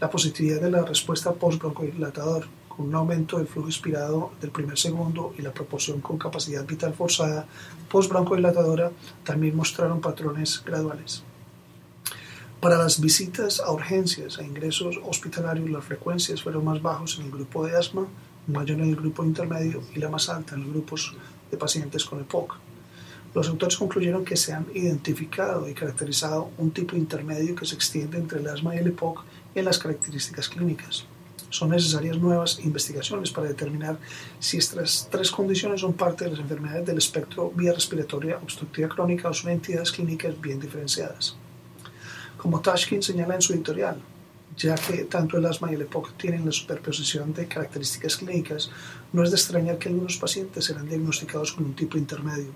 La 0.00 0.08
positividad 0.08 0.62
de 0.62 0.70
la 0.70 0.82
respuesta 0.82 1.34
post-broncodilatador 1.34 2.46
un 2.78 2.94
aumento 2.94 3.38
del 3.38 3.46
flujo 3.46 3.68
expirado 3.68 4.32
del 4.40 4.50
primer 4.50 4.78
segundo 4.78 5.34
y 5.38 5.42
la 5.42 5.52
proporción 5.52 6.00
con 6.00 6.18
capacidad 6.18 6.66
vital 6.66 6.94
forzada 6.94 7.46
post-broncodilatadora 7.88 8.90
también 9.24 9.56
mostraron 9.56 10.00
patrones 10.00 10.62
graduales. 10.64 11.22
Para 12.60 12.78
las 12.78 13.00
visitas 13.00 13.60
a 13.60 13.70
urgencias 13.70 14.38
e 14.38 14.44
ingresos 14.44 14.98
hospitalarios, 15.04 15.70
las 15.70 15.84
frecuencias 15.84 16.42
fueron 16.42 16.64
más 16.64 16.80
bajos 16.82 17.18
en 17.18 17.26
el 17.26 17.30
grupo 17.30 17.66
de 17.66 17.76
asma, 17.76 18.06
mayor 18.46 18.80
en 18.80 18.88
el 18.88 18.96
grupo 18.96 19.24
intermedio 19.24 19.82
y 19.94 19.98
la 19.98 20.08
más 20.08 20.28
alta 20.28 20.54
en 20.54 20.62
los 20.62 20.70
grupos 20.70 21.14
de 21.50 21.56
pacientes 21.56 22.04
con 22.04 22.20
EPOC. 22.20 22.56
Los 23.34 23.48
autores 23.48 23.76
concluyeron 23.76 24.24
que 24.24 24.36
se 24.36 24.54
han 24.54 24.66
identificado 24.72 25.68
y 25.68 25.74
caracterizado 25.74 26.50
un 26.56 26.70
tipo 26.70 26.96
intermedio 26.96 27.54
que 27.54 27.66
se 27.66 27.74
extiende 27.74 28.16
entre 28.16 28.40
el 28.40 28.48
asma 28.48 28.74
y 28.74 28.78
el 28.78 28.86
EPOC 28.88 29.22
en 29.54 29.64
las 29.64 29.78
características 29.78 30.48
clínicas. 30.48 31.04
Son 31.50 31.70
necesarias 31.70 32.18
nuevas 32.18 32.58
investigaciones 32.64 33.30
para 33.30 33.48
determinar 33.48 33.98
si 34.38 34.58
estas 34.58 35.08
tres 35.10 35.30
condiciones 35.30 35.80
son 35.80 35.92
parte 35.92 36.24
de 36.24 36.32
las 36.32 36.40
enfermedades 36.40 36.86
del 36.86 36.98
espectro 36.98 37.50
vía 37.50 37.72
respiratoria 37.72 38.38
obstructiva 38.38 38.88
crónica 38.88 39.28
o 39.28 39.34
son 39.34 39.50
entidades 39.50 39.92
clínicas 39.92 40.40
bien 40.40 40.60
diferenciadas. 40.60 41.36
Como 42.36 42.60
Tashkin 42.60 43.02
señala 43.02 43.34
en 43.36 43.42
su 43.42 43.52
editorial, 43.54 44.00
ya 44.56 44.74
que 44.74 45.04
tanto 45.04 45.36
el 45.36 45.46
asma 45.46 45.70
y 45.70 45.74
el 45.74 45.82
EPOC 45.82 46.16
tienen 46.16 46.46
la 46.46 46.52
superposición 46.52 47.32
de 47.34 47.46
características 47.46 48.16
clínicas, 48.16 48.70
no 49.12 49.22
es 49.22 49.30
de 49.30 49.36
extrañar 49.36 49.78
que 49.78 49.88
algunos 49.88 50.16
pacientes 50.16 50.64
serán 50.64 50.88
diagnosticados 50.88 51.52
con 51.52 51.64
un 51.64 51.74
tipo 51.74 51.98
intermedio. 51.98 52.52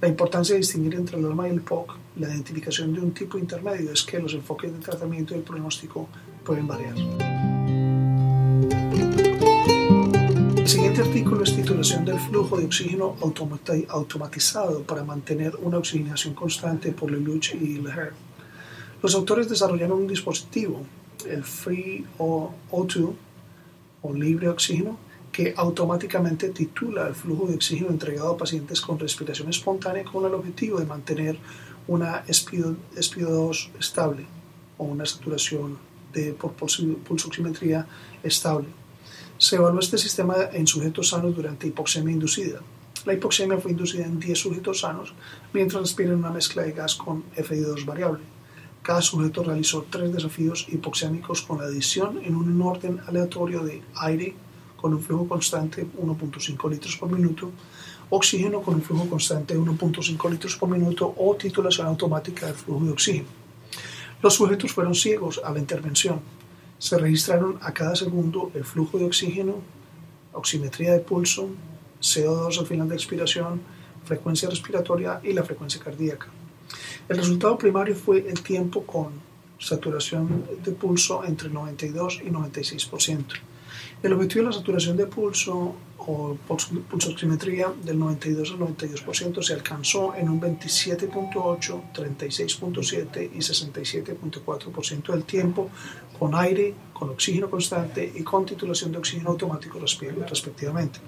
La 0.00 0.08
importancia 0.08 0.54
de 0.54 0.60
distinguir 0.60 0.94
entre 0.94 1.18
el 1.18 1.24
alma 1.24 1.48
y 1.48 1.52
el 1.52 1.62
POC, 1.62 1.96
la 2.16 2.28
identificación 2.28 2.92
de 2.92 3.00
un 3.00 3.12
tipo 3.12 3.38
intermedio, 3.38 3.92
es 3.92 4.02
que 4.02 4.18
los 4.18 4.34
enfoques 4.34 4.72
de 4.72 4.78
tratamiento 4.78 5.34
y 5.34 5.38
el 5.38 5.44
pronóstico 5.44 6.08
pueden 6.44 6.66
variar. 6.66 7.33
Siguiente 10.94 11.18
artículo 11.18 11.42
es 11.42 11.56
titulación 11.56 12.04
del 12.04 12.20
flujo 12.20 12.56
de 12.56 12.66
oxígeno 12.66 13.16
automatizado 13.88 14.84
para 14.84 15.02
mantener 15.02 15.56
una 15.56 15.78
oxigenación 15.78 16.34
constante 16.34 16.92
por 16.92 17.10
Lelouch 17.10 17.52
y 17.54 17.78
Leher. 17.78 18.12
Los 19.02 19.16
autores 19.16 19.48
desarrollaron 19.48 20.02
un 20.02 20.06
dispositivo, 20.06 20.82
el 21.28 21.42
Free 21.42 22.04
O2 22.16 23.12
o 24.02 24.12
libre 24.12 24.48
oxígeno, 24.48 24.96
que 25.32 25.52
automáticamente 25.56 26.50
titula 26.50 27.08
el 27.08 27.16
flujo 27.16 27.48
de 27.48 27.56
oxígeno 27.56 27.90
entregado 27.90 28.30
a 28.30 28.36
pacientes 28.36 28.80
con 28.80 28.96
respiración 28.96 29.48
espontánea 29.48 30.04
con 30.04 30.24
el 30.24 30.34
objetivo 30.34 30.78
de 30.78 30.86
mantener 30.86 31.36
una 31.88 32.24
SPO2 32.26 33.70
estable 33.80 34.26
o 34.78 34.84
una 34.84 35.04
saturación 35.04 35.76
de, 36.12 36.34
por 36.34 36.52
pulsoximetría 36.52 37.84
estable. 38.22 38.83
Se 39.38 39.56
evaluó 39.56 39.80
este 39.80 39.98
sistema 39.98 40.36
en 40.52 40.66
sujetos 40.66 41.08
sanos 41.08 41.34
durante 41.34 41.66
hipoxemia 41.66 42.12
inducida. 42.12 42.60
La 43.04 43.14
hipoxemia 43.14 43.58
fue 43.58 43.72
inducida 43.72 44.06
en 44.06 44.20
10 44.20 44.38
sujetos 44.38 44.80
sanos 44.80 45.12
mientras 45.52 45.82
respiran 45.82 46.16
una 46.16 46.30
mezcla 46.30 46.62
de 46.62 46.72
gas 46.72 46.94
con 46.94 47.24
FI2 47.36 47.84
variable. 47.84 48.22
Cada 48.82 49.02
sujeto 49.02 49.42
realizó 49.42 49.86
tres 49.90 50.12
desafíos 50.12 50.66
hipoxémicos 50.68 51.42
con 51.42 51.58
la 51.58 51.64
adición 51.64 52.20
en 52.22 52.36
un 52.36 52.60
orden 52.62 53.00
aleatorio 53.06 53.64
de 53.64 53.82
aire, 53.96 54.34
con 54.76 54.94
un 54.94 55.02
flujo 55.02 55.26
constante 55.26 55.86
1.5 55.86 56.70
litros 56.70 56.96
por 56.96 57.10
minuto, 57.10 57.50
oxígeno 58.10 58.60
con 58.60 58.74
un 58.74 58.82
flujo 58.82 59.08
constante 59.08 59.58
1.5 59.58 60.30
litros 60.30 60.56
por 60.56 60.68
minuto 60.68 61.14
o 61.16 61.34
titulación 61.34 61.86
automática 61.86 62.46
del 62.46 62.54
flujo 62.54 62.84
de 62.84 62.92
oxígeno. 62.92 63.28
Los 64.22 64.34
sujetos 64.34 64.72
fueron 64.72 64.94
ciegos 64.94 65.40
a 65.44 65.50
la 65.50 65.58
intervención. 65.58 66.20
Se 66.84 66.98
registraron 66.98 67.58
a 67.62 67.72
cada 67.72 67.96
segundo 67.96 68.50
el 68.52 68.62
flujo 68.62 68.98
de 68.98 69.06
oxígeno, 69.06 69.54
oximetría 70.34 70.92
de 70.92 71.00
pulso, 71.00 71.48
CO2 71.98 72.58
al 72.58 72.66
final 72.66 72.90
de 72.90 72.94
expiración, 72.94 73.62
frecuencia 74.04 74.50
respiratoria 74.50 75.18
y 75.22 75.32
la 75.32 75.42
frecuencia 75.44 75.80
cardíaca. 75.82 76.26
El 77.08 77.16
resultado 77.16 77.56
primario 77.56 77.96
fue 77.96 78.28
el 78.28 78.42
tiempo 78.42 78.84
con 78.84 79.12
saturación 79.58 80.44
de 80.62 80.72
pulso 80.72 81.24
entre 81.24 81.48
92 81.48 82.20
y 82.22 82.28
96%. 82.28 83.24
El 84.02 84.12
objetivo 84.12 84.42
de 84.42 84.50
la 84.50 84.52
saturación 84.52 84.98
de 84.98 85.06
pulso 85.06 85.76
o 86.06 86.36
pulsoximetría 86.90 87.72
del 87.82 87.98
92 87.98 88.52
al 88.52 88.58
92% 88.58 89.42
se 89.42 89.54
alcanzó 89.54 90.14
en 90.14 90.28
un 90.28 90.40
27.8, 90.40 91.92
36.7 91.92 93.30
y 93.32 93.38
67.4% 93.38 95.12
del 95.12 95.24
tiempo 95.24 95.70
con 96.18 96.34
aire, 96.34 96.74
con 96.92 97.10
oxígeno 97.10 97.50
constante 97.50 98.12
y 98.14 98.22
con 98.22 98.44
titulación 98.44 98.92
de 98.92 98.98
oxígeno 98.98 99.30
automático 99.30 99.78
respectivamente. 99.78 101.00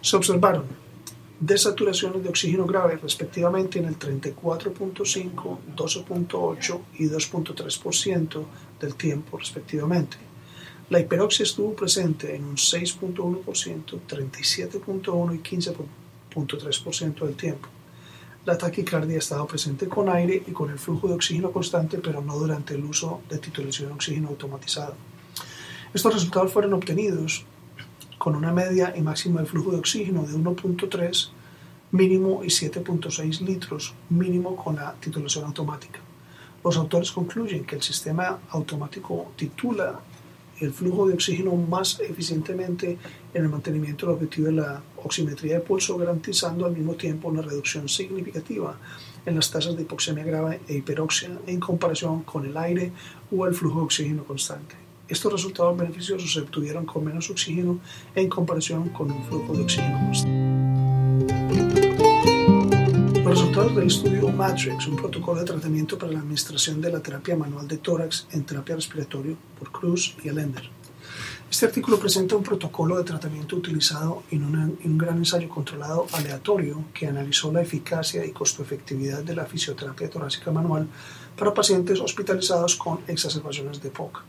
Se 0.00 0.16
observaron 0.16 0.64
desaturaciones 1.40 2.22
de 2.22 2.28
oxígeno 2.28 2.66
grave 2.66 2.96
respectivamente 2.96 3.78
en 3.78 3.86
el 3.86 3.98
34.5, 3.98 5.58
12.8 5.76 6.80
y 6.98 7.06
2.3% 7.06 8.44
del 8.80 8.94
tiempo 8.94 9.38
respectivamente 9.38 10.31
la 10.90 11.00
hiperoxia 11.00 11.44
estuvo 11.44 11.74
presente 11.74 12.34
en 12.34 12.44
un 12.44 12.56
6.1%, 12.56 13.44
37.1% 14.08 15.34
y 15.34 15.38
15.3% 15.38 17.24
del 17.24 17.34
tiempo. 17.34 17.68
La 18.44 18.58
taquicardia 18.58 19.18
estaba 19.18 19.46
presente 19.46 19.88
con 19.88 20.08
aire 20.08 20.42
y 20.46 20.50
con 20.50 20.70
el 20.70 20.78
flujo 20.78 21.08
de 21.08 21.14
oxígeno 21.14 21.52
constante, 21.52 21.98
pero 21.98 22.20
no 22.20 22.36
durante 22.36 22.74
el 22.74 22.84
uso 22.84 23.22
de 23.30 23.38
titulación 23.38 23.88
de 23.88 23.94
oxígeno 23.94 24.28
automatizado. 24.28 24.94
Estos 25.94 26.14
resultados 26.14 26.52
fueron 26.52 26.72
obtenidos 26.74 27.44
con 28.18 28.34
una 28.34 28.52
media 28.52 28.92
y 28.96 29.02
máxima 29.02 29.40
de 29.40 29.46
flujo 29.46 29.70
de 29.70 29.78
oxígeno 29.78 30.22
de 30.22 30.32
1.3 30.34 31.30
mínimo 31.92 32.42
y 32.42 32.48
7.6 32.48 33.40
litros 33.40 33.94
mínimo 34.08 34.56
con 34.56 34.76
la 34.76 34.94
titulación 34.94 35.44
automática. 35.44 36.00
Los 36.64 36.76
autores 36.76 37.12
concluyen 37.12 37.64
que 37.64 37.76
el 37.76 37.82
sistema 37.82 38.40
automático 38.50 39.32
titula 39.36 40.00
el 40.62 40.72
flujo 40.72 41.08
de 41.08 41.14
oxígeno 41.14 41.54
más 41.56 42.00
eficientemente 42.00 42.96
en 43.34 43.42
el 43.42 43.48
mantenimiento 43.48 44.06
del 44.06 44.14
objetivo 44.14 44.46
de 44.46 44.52
la 44.52 44.82
oximetría 44.96 45.54
de 45.54 45.60
pulso, 45.60 45.96
garantizando 45.96 46.66
al 46.66 46.72
mismo 46.72 46.94
tiempo 46.94 47.28
una 47.28 47.42
reducción 47.42 47.88
significativa 47.88 48.78
en 49.26 49.34
las 49.34 49.50
tasas 49.50 49.76
de 49.76 49.82
hipoxemia 49.82 50.24
grave 50.24 50.60
e 50.68 50.76
hiperoxia 50.76 51.30
en 51.46 51.60
comparación 51.60 52.22
con 52.22 52.46
el 52.46 52.56
aire 52.56 52.92
o 53.36 53.46
el 53.46 53.54
flujo 53.54 53.80
de 53.80 53.84
oxígeno 53.84 54.24
constante. 54.24 54.76
Estos 55.08 55.32
resultados 55.32 55.76
beneficiosos 55.76 56.32
se 56.32 56.40
obtuvieron 56.40 56.86
con 56.86 57.04
menos 57.04 57.28
oxígeno 57.28 57.80
en 58.14 58.28
comparación 58.28 58.88
con 58.90 59.10
un 59.10 59.24
flujo 59.24 59.52
de 59.54 59.62
oxígeno 59.62 59.98
constante. 59.98 60.61
Del 63.70 63.86
estudio 63.86 64.28
Matrix, 64.28 64.88
un 64.88 64.96
protocolo 64.96 65.38
de 65.38 65.46
tratamiento 65.46 65.96
para 65.96 66.10
la 66.10 66.18
administración 66.18 66.80
de 66.80 66.90
la 66.90 67.00
terapia 67.00 67.36
manual 67.36 67.68
de 67.68 67.78
tórax 67.78 68.26
en 68.32 68.42
terapia 68.44 68.74
respiratoria 68.74 69.36
por 69.56 69.70
Cruz 69.70 70.16
y 70.24 70.28
Allender. 70.28 70.68
Este 71.48 71.66
artículo 71.66 71.96
presenta 71.98 72.34
un 72.34 72.42
protocolo 72.42 72.98
de 72.98 73.04
tratamiento 73.04 73.54
utilizado 73.54 74.24
en, 74.32 74.42
un 74.42 74.98
gran 74.98 75.16
ensayo 75.16 75.48
controlado 75.48 76.08
aleatorio 76.12 76.84
que 76.92 77.06
analizó 77.06 77.52
la 77.52 77.62
eficacia 77.62 78.26
y 78.26 78.32
costo-efectividad 78.32 79.22
de 79.22 79.36
la 79.36 79.46
fisioterapia 79.46 80.10
torácica 80.10 80.50
manual 80.50 80.88
para 81.38 81.54
pacientes 81.54 82.00
hospitalizados 82.00 82.74
con 82.74 82.98
exacerbaciones 83.06 83.80
de 83.80 83.90
POC. 83.90 84.24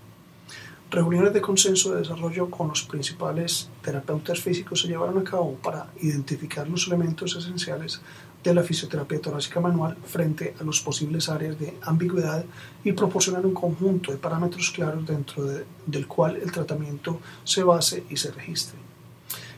Reuniones 0.91 1.33
de 1.33 1.41
consenso 1.41 1.91
de 1.91 2.01
desarrollo 2.01 2.51
con 2.51 2.67
los 2.67 2.83
principales 2.83 3.67
terapeutas 3.81 4.39
físicos 4.39 4.81
se 4.81 4.87
llevaron 4.87 5.17
a 5.17 5.23
cabo 5.23 5.55
para 5.55 5.87
identificar 6.01 6.69
los 6.69 6.85
elementos 6.85 7.35
esenciales 7.35 7.99
de 8.43 8.53
la 8.53 8.63
fisioterapia 8.63 9.21
torácica 9.21 9.59
manual 9.59 9.95
frente 10.05 10.53
a 10.59 10.63
las 10.63 10.79
posibles 10.81 11.29
áreas 11.29 11.57
de 11.59 11.75
ambigüedad 11.83 12.43
y 12.83 12.91
proporcionar 12.91 13.45
un 13.45 13.53
conjunto 13.53 14.11
de 14.11 14.17
parámetros 14.17 14.71
claros 14.71 15.05
dentro 15.05 15.43
del 15.85 16.07
cual 16.07 16.37
el 16.37 16.51
tratamiento 16.51 17.19
se 17.43 17.63
base 17.63 18.03
y 18.09 18.17
se 18.17 18.31
registre. 18.31 18.77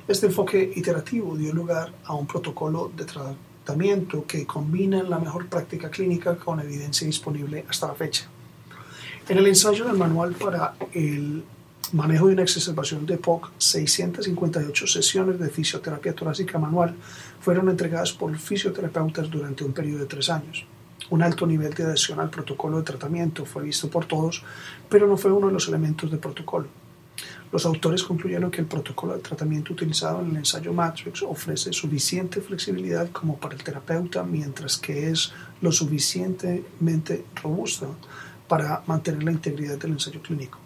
Este 0.07 0.27
enfoque 0.27 0.71
iterativo 0.75 1.35
dio 1.35 1.51
lugar 1.51 1.91
a 2.05 2.13
un 2.13 2.27
protocolo 2.27 2.91
de 2.95 3.05
tratamiento 3.05 4.25
que 4.27 4.45
combinan 4.45 5.09
la 5.09 5.17
mejor 5.17 5.47
práctica 5.47 5.89
clínica 5.89 6.35
con 6.35 6.59
evidencia 6.59 7.07
disponible 7.07 7.65
hasta 7.67 7.87
la 7.87 7.95
fecha. 7.95 8.27
En 9.27 9.39
el 9.39 9.47
ensayo 9.47 9.85
del 9.85 9.97
manual 9.97 10.33
para 10.33 10.75
el 10.93 11.43
manejo 11.93 12.27
de 12.27 12.33
una 12.33 12.43
exacerbación 12.43 13.05
de 13.05 13.17
POC, 13.17 13.51
658 13.57 14.87
sesiones 14.87 15.39
de 15.39 15.49
fisioterapia 15.49 16.13
torácica 16.13 16.59
manual 16.59 16.95
fueron 17.45 17.69
entregadas 17.69 18.11
por 18.11 18.35
fisioterapeutas 18.39 19.29
durante 19.29 19.63
un 19.63 19.71
periodo 19.71 19.99
de 19.99 20.07
tres 20.07 20.31
años. 20.31 20.65
Un 21.11 21.21
alto 21.21 21.45
nivel 21.45 21.75
de 21.75 21.83
adhesión 21.83 22.19
al 22.19 22.31
protocolo 22.31 22.77
de 22.79 22.83
tratamiento 22.83 23.45
fue 23.45 23.61
visto 23.61 23.87
por 23.87 24.05
todos, 24.07 24.41
pero 24.89 25.05
no 25.05 25.15
fue 25.15 25.31
uno 25.31 25.45
de 25.45 25.53
los 25.53 25.67
elementos 25.67 26.09
del 26.09 26.19
protocolo. 26.19 26.65
Los 27.51 27.67
autores 27.67 28.03
concluyeron 28.03 28.49
que 28.49 28.61
el 28.61 28.65
protocolo 28.65 29.13
de 29.13 29.21
tratamiento 29.21 29.73
utilizado 29.73 30.21
en 30.21 30.31
el 30.31 30.37
ensayo 30.37 30.73
Matrix 30.73 31.21
ofrece 31.21 31.71
suficiente 31.71 32.41
flexibilidad 32.41 33.11
como 33.11 33.37
para 33.37 33.53
el 33.53 33.63
terapeuta, 33.63 34.23
mientras 34.23 34.79
que 34.79 35.11
es 35.11 35.31
lo 35.61 35.71
suficientemente 35.71 37.25
robusto 37.43 37.95
para 38.47 38.81
mantener 38.87 39.21
la 39.21 39.33
integridad 39.33 39.77
del 39.77 39.91
ensayo 39.91 40.19
clínico. 40.19 40.64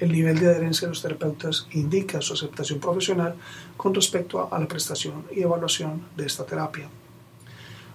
El 0.00 0.12
nivel 0.12 0.40
de 0.40 0.46
adherencia 0.46 0.88
de 0.88 0.92
los 0.92 1.02
terapeutas 1.02 1.66
indica 1.72 2.22
su 2.22 2.32
aceptación 2.32 2.80
profesional 2.80 3.34
con 3.76 3.94
respecto 3.94 4.48
a 4.50 4.58
la 4.58 4.66
prestación 4.66 5.26
y 5.30 5.42
evaluación 5.42 6.06
de 6.16 6.24
esta 6.24 6.46
terapia. 6.46 6.88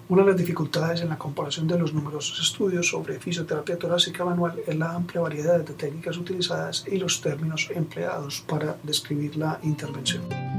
Una 0.07 0.21
de 0.21 0.29
las 0.29 0.37
dificultades 0.37 1.01
en 1.01 1.09
la 1.09 1.17
comparación 1.17 1.67
de 1.67 1.79
los 1.79 1.95
numerosos 1.95 2.39
estudios 2.39 2.89
sobre 2.89 3.19
fisioterapia 3.19 3.79
torácica 3.79 4.23
manual 4.23 4.61
es 4.67 4.75
la 4.75 4.93
amplia 4.93 5.21
variedad 5.21 5.59
de 5.59 5.73
técnicas 5.73 6.17
utilizadas 6.17 6.85
y 6.87 6.97
los 6.97 7.21
términos 7.21 7.69
empleados 7.73 8.43
para 8.47 8.77
describir 8.83 9.35
la 9.35 9.59
intervención. 9.63 10.54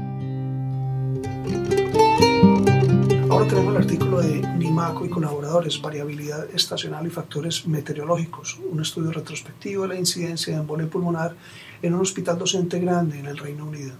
Ahora 3.37 3.49
tenemos 3.49 3.75
el 3.75 3.81
artículo 3.83 4.19
de 4.19 4.41
Nimaco 4.57 5.05
y 5.05 5.09
colaboradores, 5.09 5.79
variabilidad 5.79 6.49
estacional 6.55 7.05
y 7.05 7.11
factores 7.11 7.67
meteorológicos, 7.67 8.57
un 8.71 8.81
estudio 8.81 9.11
retrospectivo 9.11 9.83
de 9.83 9.89
la 9.89 9.99
incidencia 9.99 10.55
de 10.55 10.59
embolia 10.61 10.87
pulmonar 10.87 11.35
en 11.83 11.93
un 11.93 12.01
hospital 12.01 12.39
docente 12.39 12.79
grande 12.79 13.19
en 13.19 13.27
el 13.27 13.37
Reino 13.37 13.65
Unido. 13.65 13.93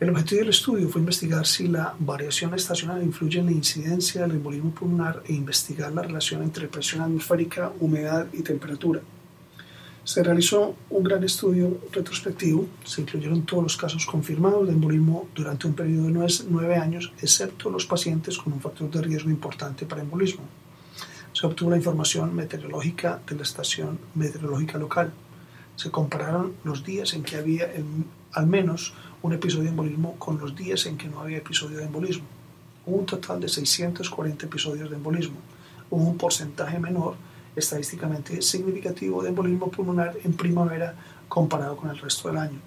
El 0.00 0.10
objetivo 0.10 0.40
del 0.40 0.48
estudio 0.48 0.88
fue 0.88 1.02
investigar 1.02 1.46
si 1.46 1.68
la 1.68 1.94
variación 2.00 2.52
estacional 2.52 3.00
influye 3.00 3.38
en 3.38 3.46
la 3.46 3.52
incidencia 3.52 4.22
del 4.22 4.32
embolismo 4.32 4.72
pulmonar 4.72 5.22
e 5.24 5.32
investigar 5.32 5.92
la 5.92 6.02
relación 6.02 6.42
entre 6.42 6.66
presión 6.66 7.02
atmosférica, 7.02 7.70
humedad 7.78 8.26
y 8.32 8.42
temperatura. 8.42 9.02
Se 10.08 10.22
realizó 10.22 10.74
un 10.88 11.04
gran 11.04 11.22
estudio 11.22 11.82
retrospectivo, 11.92 12.66
se 12.82 13.02
incluyeron 13.02 13.42
todos 13.42 13.62
los 13.62 13.76
casos 13.76 14.06
confirmados 14.06 14.66
de 14.66 14.72
embolismo 14.72 15.28
durante 15.34 15.66
un 15.66 15.74
periodo 15.74 16.06
de 16.06 16.28
nueve 16.48 16.76
años, 16.76 17.12
excepto 17.20 17.68
los 17.68 17.84
pacientes 17.84 18.38
con 18.38 18.54
un 18.54 18.60
factor 18.62 18.90
de 18.90 19.02
riesgo 19.02 19.28
importante 19.28 19.84
para 19.84 20.00
embolismo. 20.00 20.44
Se 21.34 21.46
obtuvo 21.46 21.68
la 21.68 21.76
información 21.76 22.34
meteorológica 22.34 23.20
de 23.28 23.36
la 23.36 23.42
estación 23.42 23.98
meteorológica 24.14 24.78
local. 24.78 25.12
Se 25.76 25.90
compararon 25.90 26.54
los 26.64 26.82
días 26.82 27.12
en 27.12 27.22
que 27.22 27.36
había 27.36 27.70
al 28.32 28.46
menos 28.46 28.94
un 29.20 29.34
episodio 29.34 29.64
de 29.64 29.70
embolismo 29.72 30.16
con 30.18 30.38
los 30.38 30.56
días 30.56 30.86
en 30.86 30.96
que 30.96 31.08
no 31.08 31.20
había 31.20 31.36
episodio 31.36 31.76
de 31.76 31.84
embolismo. 31.84 32.24
Hubo 32.86 32.96
un 32.96 33.04
total 33.04 33.40
de 33.40 33.48
640 33.50 34.46
episodios 34.46 34.88
de 34.88 34.96
embolismo. 34.96 35.36
Hubo 35.90 36.08
un 36.08 36.16
porcentaje 36.16 36.78
menor, 36.78 37.16
estadísticamente 37.58 38.42
significativo, 38.42 39.22
de 39.22 39.30
embolismo 39.30 39.70
pulmonar 39.70 40.16
en 40.24 40.32
primavera 40.32 40.94
comparado 41.28 41.76
con 41.76 41.90
el 41.90 41.98
resto 41.98 42.28
del 42.28 42.38
año. 42.38 42.60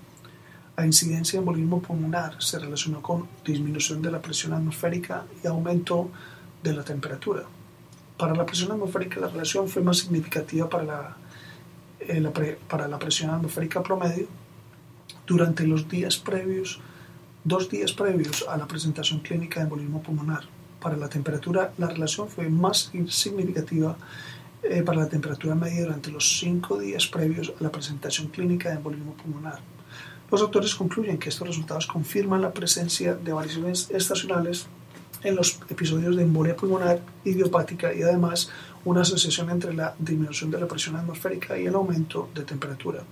La 0.78 0.86
incidencia 0.86 1.38
de 1.38 1.42
embolismo 1.42 1.82
pulmonar 1.82 2.42
se 2.42 2.58
relacionó 2.58 3.02
con 3.02 3.28
disminución 3.46 4.02
de 4.02 4.12
la 4.12 4.22
presión 4.22 4.54
atmosférica 4.54 5.26
y 5.44 5.48
aumento 5.48 6.10
de 6.64 6.74
la 6.74 6.84
temperatura. 6.84 7.44
Para 8.18 8.34
la 8.36 8.46
presión 8.46 8.72
atmosférica 8.72 9.20
la 9.20 9.28
relación 9.28 9.68
fue 9.68 9.82
más 9.82 9.98
significativa 9.98 10.70
para 10.70 10.84
la, 10.84 11.18
eh, 12.00 12.58
para 12.70 12.88
la 12.88 12.98
presión 13.00 13.32
atmosférica 13.32 13.84
promedio 13.84 14.28
durante 15.28 15.66
los 15.66 15.88
días 15.88 16.18
previos, 16.18 16.80
dos 17.44 17.70
días 17.70 17.94
previos 17.94 18.46
a 18.48 18.58
la 18.58 18.68
presentación 18.68 19.20
clínica 19.20 19.60
de 19.60 19.66
embolismo 19.66 20.02
pulmonar. 20.02 20.44
Para 20.80 20.98
la 20.98 21.10
temperatura, 21.10 21.74
la 21.78 21.88
relación 21.88 22.28
fue 22.28 22.50
más 22.50 22.92
significativa 23.10 23.96
eh, 24.64 24.84
para 24.84 25.00
la 25.00 25.10
temperatura 25.10 25.56
media 25.56 25.86
durante 25.86 26.12
los 26.12 26.40
cinco 26.40 26.78
días 26.78 27.08
previos 27.08 27.54
a 27.60 27.64
la 27.64 27.72
presentación 27.72 28.28
clínica 28.28 28.70
de 28.70 28.76
embolismo 28.76 29.14
pulmonar. 29.14 29.60
Los 30.30 30.42
autores 30.42 30.76
concluyen 30.76 31.18
que 31.18 31.30
estos 31.30 31.48
resultados 31.48 31.88
confirman 31.88 32.42
la 32.42 32.54
presencia 32.54 33.16
de 33.16 33.34
variaciones 33.34 33.90
estacionales 33.92 34.68
en 35.24 35.36
los 35.36 35.60
episodios 35.70 36.16
de 36.16 36.24
embolia 36.24 36.56
pulmonar 36.56 37.02
idiopática 37.26 37.94
y 37.94 38.02
además 38.02 38.50
una 38.86 39.02
asociación 39.02 39.50
entre 39.50 39.74
la 39.74 39.94
disminución 40.00 40.50
de 40.52 40.60
la 40.60 40.68
presión 40.68 40.96
atmosférica 40.96 41.58
y 41.58 41.66
el 41.66 41.76
aumento 41.76 42.30
de 42.34 42.44
temperatura. 42.44 43.04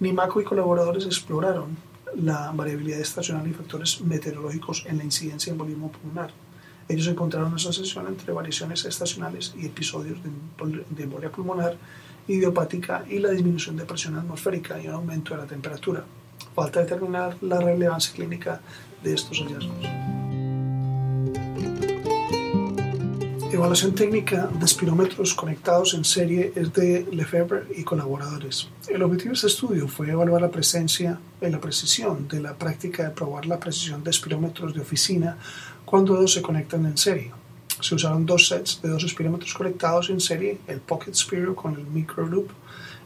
Nimaco 0.00 0.40
y 0.40 0.44
colaboradores 0.44 1.06
exploraron 1.06 1.76
la 2.16 2.52
variabilidad 2.52 3.00
estacional 3.00 3.46
y 3.46 3.52
factores 3.52 4.00
meteorológicos 4.00 4.84
en 4.86 4.98
la 4.98 5.04
incidencia 5.04 5.52
de 5.52 5.54
embolismo 5.54 5.90
pulmonar. 5.92 6.30
Ellos 6.88 7.06
encontraron 7.06 7.48
una 7.48 7.56
asociación 7.56 8.06
entre 8.06 8.32
variaciones 8.32 8.84
estacionales 8.84 9.54
y 9.58 9.66
episodios 9.66 10.18
de 10.22 11.02
embolia 11.02 11.30
pulmonar 11.30 11.76
idiopática 12.26 13.04
y 13.08 13.18
la 13.18 13.30
disminución 13.30 13.76
de 13.76 13.84
presión 13.84 14.16
atmosférica 14.16 14.80
y 14.80 14.88
un 14.88 14.94
aumento 14.94 15.34
de 15.34 15.42
la 15.42 15.46
temperatura. 15.46 16.04
Falta 16.54 16.80
determinar 16.80 17.36
la 17.42 17.60
relevancia 17.60 18.14
clínica 18.14 18.60
de 19.02 19.14
estos 19.14 19.38
hallazgos. 19.40 19.86
Evaluación 23.50 23.94
técnica 23.94 24.46
de 24.46 24.64
espirómetros 24.64 25.34
conectados 25.34 25.94
en 25.94 26.04
serie 26.04 26.52
es 26.54 26.72
de 26.74 27.08
Lefebvre 27.10 27.64
y 27.76 27.82
colaboradores. 27.82 28.68
El 28.88 29.02
objetivo 29.02 29.30
de 29.30 29.34
este 29.34 29.46
estudio 29.48 29.88
fue 29.88 30.10
evaluar 30.10 30.42
la 30.42 30.50
presencia 30.50 31.18
y 31.40 31.48
la 31.48 31.60
precisión 31.60 32.28
de 32.28 32.40
la 32.40 32.54
práctica 32.54 33.04
de 33.04 33.10
probar 33.10 33.46
la 33.46 33.58
precisión 33.58 34.04
de 34.04 34.10
espirómetros 34.10 34.74
de 34.74 34.80
oficina 34.80 35.38
cuando 35.88 36.14
dos 36.16 36.34
se 36.34 36.42
conectan 36.42 36.84
en 36.84 36.98
serie. 36.98 37.32
Se 37.80 37.94
usaron 37.94 38.26
dos 38.26 38.48
sets 38.48 38.82
de 38.82 38.90
dos 38.90 39.04
espirómetros 39.04 39.54
conectados 39.54 40.10
en 40.10 40.20
serie, 40.20 40.58
el 40.66 40.80
Pocket 40.80 41.14
Spiro 41.14 41.56
con 41.56 41.76
el 41.76 41.86
Micro 41.86 42.26
Loop 42.26 42.50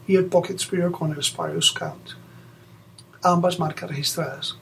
y 0.09 0.17
el 0.17 0.25
Pocket 0.25 0.59
Spiro 0.59 0.91
con 0.91 1.13
el 1.13 1.23
Spiro 1.23 1.63
Scout, 1.63 2.17
ambas 3.23 3.61
marcas 3.61 3.89
registradas. 3.89 4.57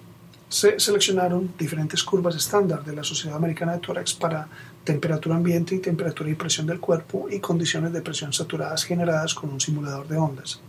Se 0.51 0.79
seleccionaron 0.79 1.55
diferentes 1.59 2.03
curvas 2.03 2.37
estándar 2.37 2.85
de 2.85 2.95
la 2.95 3.05
Sociedad 3.05 3.39
Americana 3.39 3.73
de 3.73 3.79
Tórax 3.79 4.13
para 4.13 4.47
temperatura 4.85 5.37
ambiente 5.37 5.75
y 5.77 5.79
temperatura 5.79 6.29
y 6.29 6.35
presión 6.35 6.67
del 6.67 6.79
cuerpo 6.79 7.27
y 7.31 7.41
condiciones 7.41 7.91
de 7.95 8.03
presión 8.03 8.35
saturadas 8.35 8.85
generadas 8.85 9.33
con 9.33 9.49
un 9.49 9.63
simulador 9.63 10.07
de 10.07 10.19
ondas. 10.19 10.61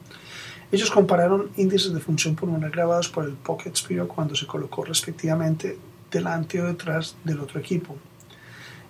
Ellos 0.71 0.89
compararon 0.89 1.49
índices 1.57 1.93
de 1.93 1.99
función 1.99 2.33
pulmonar 2.33 2.71
grabados 2.71 3.09
por 3.09 3.25
el 3.25 3.33
Pocket 3.33 3.75
Spiro 3.75 4.07
cuando 4.07 4.35
se 4.35 4.47
colocó 4.47 4.85
respectivamente 4.85 5.77
delante 6.11 6.61
o 6.61 6.67
detrás 6.67 7.15
del 7.23 7.39
otro 7.39 7.59
equipo. 7.59 7.95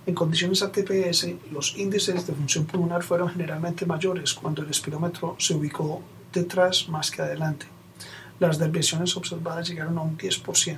En 0.04 0.14
condiciones 0.14 0.62
ATPS, 0.62 1.28
los 1.52 1.76
índices 1.78 2.26
de 2.26 2.34
función 2.34 2.66
pulmonar 2.66 3.04
fueron 3.04 3.28
generalmente 3.28 3.86
mayores 3.86 4.34
cuando 4.34 4.62
el 4.62 4.70
espirómetro 4.70 5.36
se 5.38 5.54
ubicó 5.54 6.02
detrás 6.32 6.88
más 6.88 7.10
que 7.10 7.22
adelante. 7.22 7.66
Las 8.40 8.58
desviaciones 8.58 9.16
observadas 9.16 9.68
llegaron 9.68 9.96
a 9.98 10.02
un 10.02 10.18
10%. 10.18 10.76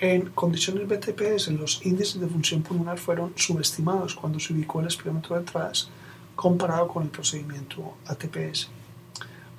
En 0.00 0.28
condiciones 0.30 0.86
BTPS, 0.86 1.48
los 1.52 1.80
índices 1.86 2.20
de 2.20 2.26
función 2.26 2.62
pulmonar 2.62 2.98
fueron 2.98 3.32
subestimados 3.36 4.14
cuando 4.14 4.38
se 4.38 4.52
ubicó 4.52 4.80
el 4.80 4.88
espirómetro 4.88 5.38
detrás 5.38 5.88
comparado 6.36 6.88
con 6.88 7.04
el 7.04 7.08
procedimiento 7.08 7.96
ATPS. 8.06 8.68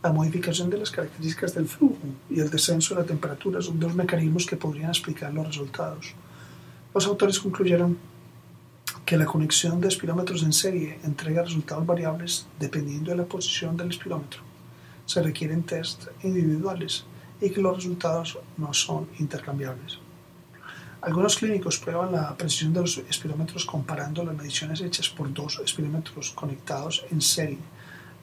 La 0.06 0.14
modificación 0.14 0.70
de 0.70 0.78
las 0.78 0.92
características 0.92 1.56
del 1.56 1.68
flujo 1.68 1.98
y 2.30 2.40
el 2.40 2.52
descenso 2.52 2.94
de 2.94 3.02
la 3.02 3.08
temperatura 3.08 3.60
son 3.60 3.80
dos 3.80 3.96
mecanismos 3.96 4.46
que 4.46 4.56
podrían 4.56 4.92
explicar 4.92 5.34
los 5.34 5.48
resultados. 5.48 6.14
Los 6.94 7.08
autores 7.08 7.40
concluyeron 7.40 7.98
que 9.04 9.18
la 9.18 9.26
conexión 9.26 9.82
de 9.82 9.88
espirómetros 9.88 10.44
en 10.44 10.54
serie 10.54 11.00
entrega 11.04 11.42
resultados 11.42 11.88
variables 11.88 12.46
dependiendo 12.60 13.10
de 13.10 13.18
la 13.18 13.26
posición 13.26 13.76
del 13.76 13.90
espirómetro. 13.90 14.42
Se 15.08 15.24
requieren 15.24 15.64
test 15.64 16.06
individuales 16.22 17.04
y 17.42 17.50
que 17.50 17.62
los 17.62 17.78
resultados 17.78 18.38
no 18.58 18.76
son 18.76 19.08
intercambiables. 19.18 19.98
Algunos 21.02 21.36
clínicos 21.36 21.80
prueban 21.80 22.12
la 22.12 22.38
precisión 22.38 22.74
de 22.74 22.82
los 22.82 23.00
espirómetros 23.10 23.66
comparando 23.66 24.24
las 24.24 24.36
mediciones 24.36 24.82
hechas 24.82 25.10
por 25.10 25.34
dos 25.34 25.60
espirómetros 25.66 26.30
conectados 26.30 27.04
en 27.10 27.22
serie. 27.22 27.58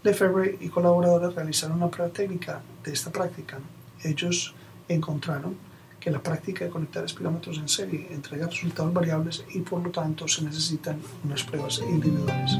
Lefebvre 0.03 0.59
y 0.61 0.69
colaboradores 0.69 1.35
realizaron 1.35 1.77
una 1.77 1.89
prueba 1.89 2.13
técnica 2.13 2.61
de 2.83 2.93
esta 2.93 3.13
práctica. 3.13 3.59
Ellos 4.03 4.53
encontraron 4.89 5.57
que 6.01 6.11
la 6.11 6.21
práctica 6.21 6.65
de 6.65 6.71
conectar 6.71 7.05
espirómetros 7.05 7.59
en 7.59 7.69
serie 7.69 8.09
entrega 8.11 8.49
resultados 8.49 8.93
variables 8.93 9.45
y 9.55 9.61
por 9.61 9.81
lo 9.81 9.91
tanto 9.91 10.27
se 10.27 10.43
necesitan 10.43 11.01
unas 11.25 11.45
pruebas 11.45 11.81
individuales. 11.89 12.59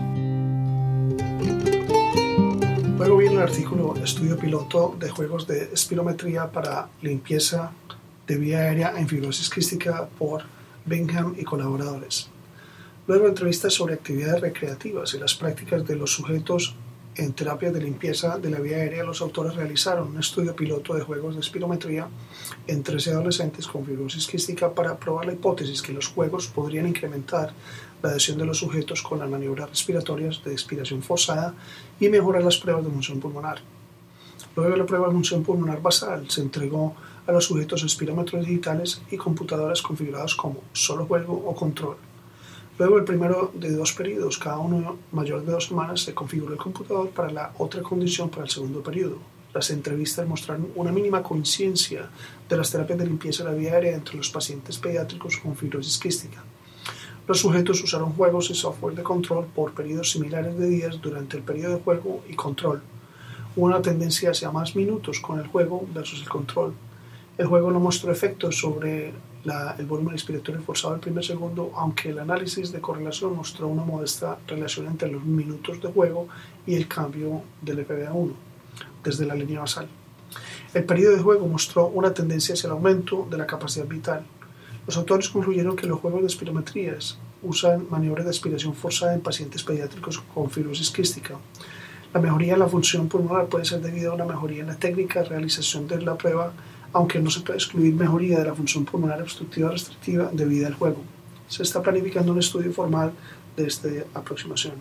Luego 2.97 3.17
viene 3.17 3.35
el 3.35 3.43
artículo 3.43 3.95
Estudio 3.97 4.39
piloto 4.39 4.95
de 4.97 5.11
juegos 5.11 5.49
de 5.49 5.71
espirometría 5.73 6.49
para 6.49 6.89
limpieza 7.01 7.73
de 8.29 8.37
vía 8.37 8.61
aérea 8.61 8.95
en 8.97 9.09
fibrosis 9.09 9.51
quística 9.51 10.07
por 10.17 10.45
Bingham 10.87 11.35
y 11.37 11.43
colaboradores. 11.43 12.29
Luego 13.09 13.27
entrevistas 13.27 13.75
sobre 13.75 13.95
actividades 13.95 14.41
recreativas 14.41 15.13
y 15.15 15.19
las 15.19 15.35
prácticas 15.35 15.85
de 15.85 15.97
los 15.97 16.13
sujetos 16.13 16.77
en 17.15 17.33
terapia 17.35 17.71
de 17.71 17.81
limpieza 17.81 18.39
de 18.39 18.49
la 18.49 18.59
vía 18.59 18.79
aérea, 18.79 19.05
los 19.05 19.21
autores 19.21 19.55
realizaron 19.55 20.09
un 20.09 20.19
estudio 20.19 20.57
piloto 20.57 20.95
de 20.95 21.03
juegos 21.03 21.35
de 21.35 21.41
espirometría 21.41 22.09
en 22.67 22.83
13 22.83 23.11
adolescentes 23.11 23.67
con 23.67 23.85
fibrosis 23.85 24.27
quística 24.27 24.73
para 24.73 24.97
probar 24.97 25.27
la 25.27 25.35
hipótesis 25.35 25.83
que 25.83 25.93
los 25.93 26.09
juegos 26.09 26.49
podrían 26.49 26.89
incrementar 26.89 27.53
la 28.03 28.11
adhesión 28.11 28.39
de 28.39 28.47
los 28.47 28.59
sujetos 28.59 29.03
con 29.03 29.19
las 29.19 29.29
maniobras 29.29 29.69
respiratorias 29.69 30.43
de 30.43 30.53
expiración 30.53 31.03
forzada 31.03 31.55
y 32.01 32.09
mejorar 32.09 32.43
las 32.43 32.57
pruebas 32.57 32.85
de 32.85 32.91
función 32.91 33.21
pulmonar. 33.21 33.61
Luego 34.57 34.71
de 34.71 34.79
la 34.79 34.87
prueba 34.87 35.07
de 35.09 35.13
función 35.13 35.43
pulmonar 35.43 35.83
basal, 35.83 36.31
se 36.31 36.41
entregó 36.41 36.95
a 37.27 37.33
los 37.33 37.45
sujetos 37.45 37.85
espirómetros 37.85 38.47
digitales 38.47 39.03
y 39.11 39.17
computadoras 39.17 39.83
configurados 39.83 40.35
como 40.35 40.63
solo 40.73 41.07
juego 41.07 41.35
o 41.35 41.55
control 41.55 41.97
Luego, 42.79 42.99
el 42.99 43.05
primero 43.05 43.53
de 43.55 43.71
dos 43.71 43.93
periodos, 43.93 44.39
cada 44.39 44.59
uno 44.59 44.97
mayor 45.13 45.45
de 45.45 45.53
dos 45.53 45.67
semanas, 45.67 46.01
se 46.01 46.15
configuró 46.15 46.53
el 46.53 46.59
computador 46.59 47.11
para 47.11 47.31
la 47.31 47.53
otra 47.59 47.83
condición 47.83 48.31
para 48.31 48.45
el 48.45 48.51
segundo 48.51 48.83
periodo. 48.83 49.19
Las 49.55 49.71
entrevistas 49.71 50.27
mostraron 50.27 50.71
una 50.75 50.91
mínima 50.91 51.23
coincidencia 51.23 52.09
de 52.49 52.57
las 52.57 52.71
terapias 52.71 52.99
de 52.99 53.07
limpieza 53.07 53.45
de 53.45 53.51
la 53.51 53.57
vía 53.57 53.75
aérea 53.75 53.95
entre 53.95 54.17
los 54.17 54.31
pacientes 54.31 54.79
pediátricos 54.79 55.37
con 55.37 55.55
fibrosis 55.55 55.99
quística. 55.99 56.43
Los 57.29 57.41
sujetos 57.41 57.83
usaron 57.83 58.15
juegos 58.15 58.51
y 58.51 58.55
software 58.55 58.97
de 58.97 59.03
control 59.03 59.47
por 59.55 59.75
periodos 59.75 60.11
similares 60.11 60.59
de 60.59 60.69
días 60.69 61.01
durante 61.01 61.37
el 61.37 61.43
periodo 61.43 61.77
de 61.77 61.83
juego 61.83 62.25
y 62.29 62.35
control. 62.35 62.83
Hubo 63.55 63.67
una 63.67 63.83
tendencia 63.83 64.31
hacia 64.31 64.51
más 64.51 64.75
minutos 64.75 65.21
con 65.21 65.39
el 65.39 65.47
juego 65.47 65.87
versus 65.95 66.23
el 66.23 66.29
control. 66.29 66.73
El 67.37 67.47
juego 67.47 67.71
no 67.71 67.79
mostró 67.79 68.11
efectos 68.11 68.59
sobre 68.59 69.13
el 69.45 69.87
volumen 69.87 70.13
respiratorio 70.13 70.63
forzado 70.63 70.95
el 70.95 71.01
primer 71.01 71.25
segundo, 71.25 71.73
aunque 71.75 72.11
el 72.11 72.19
análisis 72.21 72.71
de 72.71 72.81
correlación 72.81 73.35
mostró 73.35 73.67
una 73.67 73.85
modesta 73.85 74.39
relación 74.47 74.87
entre 74.87 75.11
los 75.11 75.25
minutos 75.25 75.81
de 75.83 75.89
juego 75.89 76.29
y 76.67 76.75
el 76.77 76.87
cambio 76.87 77.43
del 77.61 77.87
FBA1 77.87 78.33
desde 79.03 79.27
la 79.27 79.35
línea 79.35 79.61
basal. 79.61 79.89
El 80.73 80.85
periodo 80.85 81.17
de 81.17 81.23
juego 81.23 81.47
mostró 81.47 81.89
una 81.89 82.15
tendencia 82.15 82.55
hacia 82.55 82.69
el 82.69 82.73
aumento 82.73 83.27
de 83.29 83.37
la 83.37 83.47
capacidad 83.47 83.87
vital. 83.87 84.25
Los 84.87 84.97
autores 84.97 85.29
concluyeron 85.29 85.77
que 85.77 85.87
los 85.87 86.01
juegos 86.01 86.21
de 86.21 86.29
espirometrías 86.29 87.19
usan 87.43 87.87
maniobras 87.91 88.25
de 88.25 88.31
aspiración 88.31 88.75
forzada 88.75 89.15
en 89.15 89.21
pacientes 89.21 89.65
pediátricos 89.65 90.21
con 90.33 90.51
fibrosis 90.51 90.91
quística. 90.91 91.37
La 92.15 92.21
mejoría 92.21 92.55
en 92.55 92.61
la 92.61 92.69
función 92.69 93.09
pulmonar 93.09 93.47
puede 93.47 93.65
ser 93.65 93.81
debido 93.81 94.13
a 94.13 94.15
una 94.15 94.25
mejoría 94.25 94.61
en 94.61 94.69
la 94.69 94.77
técnica 94.77 95.23
de 95.23 95.31
realización 95.31 95.89
de 95.89 96.01
la 96.01 96.17
prueba 96.17 96.53
aunque 96.93 97.19
no 97.19 97.31
se 97.31 97.41
puede 97.41 97.59
excluir 97.59 97.95
mejoría 97.95 98.39
de 98.39 98.47
la 98.47 98.55
función 98.55 98.85
pulmonar 98.85 99.23
obstructiva 99.23 99.71
restrictiva 99.71 100.31
debido 100.33 100.67
al 100.67 100.75
juego. 100.75 101.03
Se 101.49 101.63
está 101.63 101.83
planificando 101.83 102.33
un 102.33 102.39
estudio 102.39 102.73
formal 102.73 103.13
de 103.57 103.67
esta 103.67 103.89
aproximación. 104.15 104.75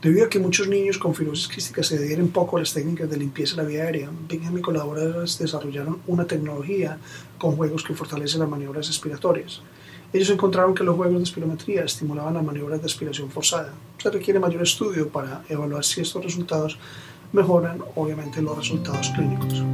Debido 0.00 0.26
a 0.26 0.28
que 0.28 0.38
muchos 0.38 0.68
niños 0.68 0.96
con 0.96 1.12
fibrosis 1.12 1.48
quística 1.48 1.82
se 1.82 1.96
adhieren 1.96 2.28
poco 2.28 2.56
a 2.56 2.60
las 2.60 2.72
técnicas 2.72 3.10
de 3.10 3.16
limpieza 3.16 3.56
de 3.56 3.62
la 3.62 3.68
vía 3.68 3.82
aérea, 3.82 4.10
Bingham 4.28 4.56
y 4.56 4.60
colaboradores 4.60 5.38
desarrollaron 5.38 5.98
una 6.06 6.24
tecnología 6.24 6.98
con 7.36 7.56
juegos 7.56 7.82
que 7.82 7.94
fortalecen 7.94 8.40
las 8.40 8.48
maniobras 8.48 8.86
respiratorias. 8.86 9.60
Ellos 10.12 10.30
encontraron 10.30 10.72
que 10.72 10.84
los 10.84 10.94
juegos 10.94 11.18
de 11.18 11.24
espirometría 11.24 11.84
estimulaban 11.84 12.34
las 12.34 12.44
maniobras 12.44 12.80
de 12.80 12.86
aspiración 12.86 13.28
forzada. 13.28 13.74
Se 13.98 14.08
requiere 14.08 14.38
mayor 14.38 14.62
estudio 14.62 15.08
para 15.08 15.42
evaluar 15.48 15.84
si 15.84 16.00
estos 16.00 16.24
resultados 16.24 16.78
mejoran, 17.32 17.82
obviamente, 17.96 18.40
los 18.40 18.56
resultados 18.56 19.10
clínicos. 19.10 19.64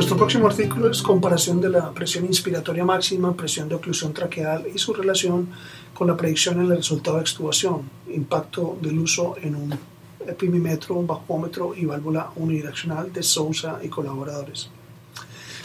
Nuestro 0.00 0.16
próximo 0.16 0.46
artículo 0.46 0.90
es 0.90 1.02
comparación 1.02 1.60
de 1.60 1.68
la 1.68 1.92
presión 1.92 2.24
inspiratoria 2.24 2.86
máxima, 2.86 3.36
presión 3.36 3.68
de 3.68 3.74
oclusión 3.74 4.14
traqueal 4.14 4.64
y 4.74 4.78
su 4.78 4.94
relación 4.94 5.50
con 5.92 6.08
la 6.08 6.16
predicción 6.16 6.54
en 6.58 6.72
el 6.72 6.78
resultado 6.78 7.18
de 7.18 7.22
extubación, 7.22 7.82
impacto 8.10 8.78
del 8.80 8.98
uso 8.98 9.36
en 9.42 9.56
un 9.56 9.78
epimímetro, 10.26 10.94
un 10.94 11.06
bajómetro 11.06 11.74
y 11.76 11.84
válvula 11.84 12.30
unidireccional 12.36 13.12
de 13.12 13.22
Sousa 13.22 13.78
y 13.82 13.88
colaboradores. 13.88 14.70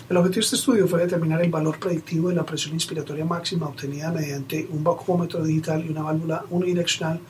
El 0.10 0.18
objetivo 0.18 0.42
de 0.42 0.46
este 0.48 0.56
estudio 0.58 0.86
fue 0.86 1.00
determinar 1.00 1.42
el 1.42 1.50
valor 1.50 1.80
predictivo 1.80 2.28
de 2.28 2.36
la 2.36 2.46
presión 2.46 2.74
inspiratoria 2.74 3.24
máxima 3.24 3.70
obtenida 3.70 4.12
mediante 4.12 4.68
un 4.70 4.84
bajómetro 4.84 5.46
digital 5.46 5.86
y 5.86 5.92
una 5.92 6.02
válvula 6.02 6.44
unidireccional 6.50 7.22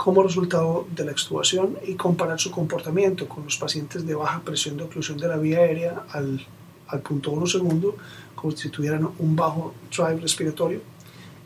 como 0.00 0.22
resultado 0.22 0.86
de 0.96 1.04
la 1.04 1.12
extubación 1.12 1.76
y 1.86 1.92
comparar 1.92 2.40
su 2.40 2.50
comportamiento 2.50 3.28
con 3.28 3.44
los 3.44 3.58
pacientes 3.58 4.06
de 4.06 4.14
baja 4.14 4.40
presión 4.40 4.78
de 4.78 4.84
oclusión 4.84 5.18
de 5.18 5.28
la 5.28 5.36
vía 5.36 5.58
aérea 5.58 6.06
al, 6.12 6.46
al 6.88 7.00
punto 7.00 7.32
1 7.32 7.46
segundo, 7.46 7.96
como 8.34 8.56
si 8.56 8.70
tuvieran 8.70 9.06
un 9.18 9.36
bajo 9.36 9.74
drive 9.94 10.22
respiratorio, 10.22 10.80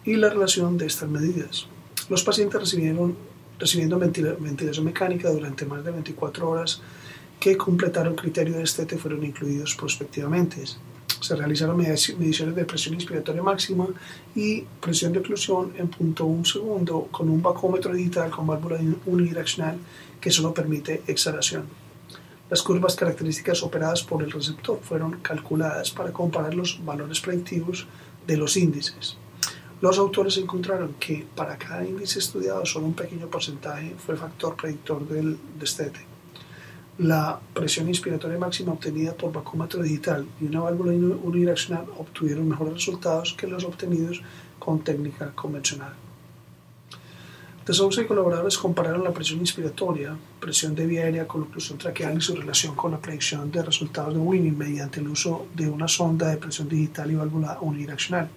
y 0.04 0.14
la 0.14 0.30
relación 0.30 0.78
de 0.78 0.86
estas 0.86 1.08
medidas. 1.08 1.66
Los 2.08 2.22
pacientes 2.22 2.60
recibieron, 2.60 3.16
recibiendo 3.58 3.98
ventilación 3.98 4.84
mecánica 4.84 5.32
durante 5.32 5.66
más 5.66 5.84
de 5.84 5.90
24 5.90 6.48
horas 6.48 6.80
que 7.40 7.56
completaron 7.56 8.14
criterio 8.14 8.54
de 8.54 8.62
estete 8.62 8.98
fueron 8.98 9.24
incluidos 9.24 9.74
prospectivamente 9.74 10.62
se 11.24 11.36
realizaron 11.36 11.78
mediciones 11.78 12.54
de 12.54 12.64
presión 12.66 12.94
inspiratoria 12.94 13.42
máxima 13.42 13.86
y 14.34 14.60
presión 14.78 15.12
de 15.12 15.20
oclusión 15.20 15.72
en 15.78 15.88
punto 15.88 16.26
un 16.26 16.44
segundo 16.44 17.08
con 17.10 17.30
un 17.30 17.40
bacómetro 17.40 17.94
digital 17.94 18.30
con 18.30 18.46
válvula 18.46 18.78
unidireccional 19.06 19.78
que 20.20 20.30
solo 20.30 20.52
permite 20.52 21.02
exhalación. 21.06 21.64
Las 22.50 22.62
curvas 22.62 22.94
características 22.94 23.62
operadas 23.62 24.02
por 24.02 24.22
el 24.22 24.30
receptor 24.30 24.78
fueron 24.82 25.20
calculadas 25.22 25.90
para 25.90 26.12
comparar 26.12 26.54
los 26.54 26.84
valores 26.84 27.20
predictivos 27.20 27.86
de 28.26 28.36
los 28.36 28.58
índices. 28.58 29.16
Los 29.80 29.98
autores 29.98 30.36
encontraron 30.36 30.94
que 31.00 31.26
para 31.34 31.56
cada 31.56 31.86
índice 31.86 32.18
estudiado 32.18 32.66
solo 32.66 32.84
un 32.86 32.94
pequeño 32.94 33.28
porcentaje 33.28 33.94
fue 33.96 34.14
factor 34.16 34.56
predictor 34.56 35.08
del 35.08 35.38
destete 35.58 36.13
la 36.98 37.40
presión 37.52 37.88
inspiratoria 37.88 38.38
máxima 38.38 38.72
obtenida 38.72 39.14
por 39.14 39.32
vacúmetro 39.32 39.82
digital 39.82 40.26
y 40.40 40.46
una 40.46 40.60
válvula 40.60 40.92
unidireccional 40.92 41.86
obtuvieron 41.98 42.48
mejores 42.48 42.74
resultados 42.74 43.34
que 43.34 43.48
los 43.48 43.64
obtenidos 43.64 44.22
con 44.58 44.80
técnica 44.84 45.32
convencional. 45.34 45.92
De 47.66 47.72
Sousa 47.72 48.02
y 48.02 48.06
colaboradores 48.06 48.58
compararon 48.58 49.02
la 49.02 49.12
presión 49.12 49.40
inspiratoria, 49.40 50.14
presión 50.38 50.74
de 50.74 50.86
vía 50.86 51.04
aérea 51.04 51.26
con 51.26 51.42
oclusión 51.42 51.78
traqueal 51.78 52.18
y 52.18 52.20
su 52.20 52.36
relación 52.36 52.76
con 52.76 52.92
la 52.92 53.00
predicción 53.00 53.50
de 53.50 53.62
resultados 53.62 54.12
de 54.12 54.20
Winning 54.20 54.56
mediante 54.56 55.00
el 55.00 55.08
uso 55.08 55.46
de 55.54 55.66
una 55.68 55.88
sonda 55.88 56.28
de 56.28 56.36
presión 56.36 56.68
digital 56.68 57.10
y 57.10 57.14
válvula 57.14 57.58
unidireccional. 57.60 58.28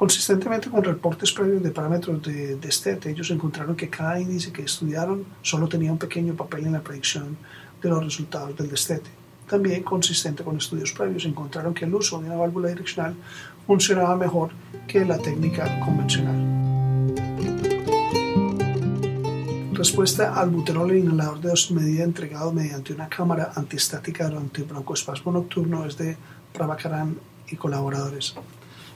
Consistentemente 0.00 0.70
con 0.70 0.82
reportes 0.82 1.30
previos 1.30 1.62
de 1.62 1.72
parámetros 1.72 2.22
de 2.22 2.56
destete, 2.56 3.10
ellos 3.10 3.30
encontraron 3.32 3.76
que 3.76 3.90
cada 3.90 4.18
índice 4.18 4.50
que 4.50 4.62
estudiaron 4.62 5.26
solo 5.42 5.68
tenía 5.68 5.92
un 5.92 5.98
pequeño 5.98 6.34
papel 6.34 6.64
en 6.64 6.72
la 6.72 6.80
predicción 6.80 7.36
de 7.82 7.88
los 7.90 8.02
resultados 8.02 8.56
del 8.56 8.70
destete. 8.70 9.10
También, 9.46 9.82
consistente 9.82 10.42
con 10.42 10.56
estudios 10.56 10.92
previos, 10.92 11.26
encontraron 11.26 11.74
que 11.74 11.84
el 11.84 11.94
uso 11.94 12.18
de 12.18 12.28
una 12.28 12.36
válvula 12.36 12.70
direccional 12.70 13.14
funcionaba 13.66 14.16
mejor 14.16 14.52
que 14.88 15.04
la 15.04 15.18
técnica 15.18 15.78
convencional. 15.80 16.38
Respuesta 19.74 20.32
al 20.40 20.48
buterol 20.48 20.96
inhalador 20.96 21.42
de 21.42 21.50
dosis 21.50 21.72
medida 21.72 22.04
entregado 22.04 22.54
mediante 22.54 22.94
una 22.94 23.10
cámara 23.10 23.52
antiestática 23.54 24.30
durante 24.30 24.62
broncoespasmo 24.62 25.30
nocturno 25.30 25.84
es 25.84 25.98
de 25.98 26.16
Prabhakaran 26.54 27.18
y 27.50 27.56
colaboradores. 27.56 28.34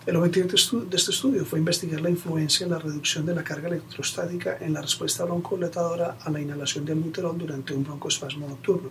El 0.07 0.17
objetivo 0.17 0.49
de 0.49 0.97
este 0.99 1.13
estudio 1.13 1.47
fue 1.47 1.59
investigar 1.59 1.99
la 2.03 2.11
influencia 2.11 2.65
en 2.65 2.73
la 2.73 2.79
reducción 2.79 3.25
de 3.25 3.35
la 3.35 3.43
carga 3.43 3.69
electrostática 3.69 4.59
en 4.61 4.75
la 4.75 4.83
respuesta 4.83 5.25
broncoletadora 5.25 6.19
a 6.21 6.31
la 6.31 6.43
inhalación 6.43 6.85
de 6.85 6.93
albuterol 6.93 7.39
durante 7.39 7.73
un 7.73 7.85
broncoespasmo 7.85 8.47
nocturno. 8.47 8.91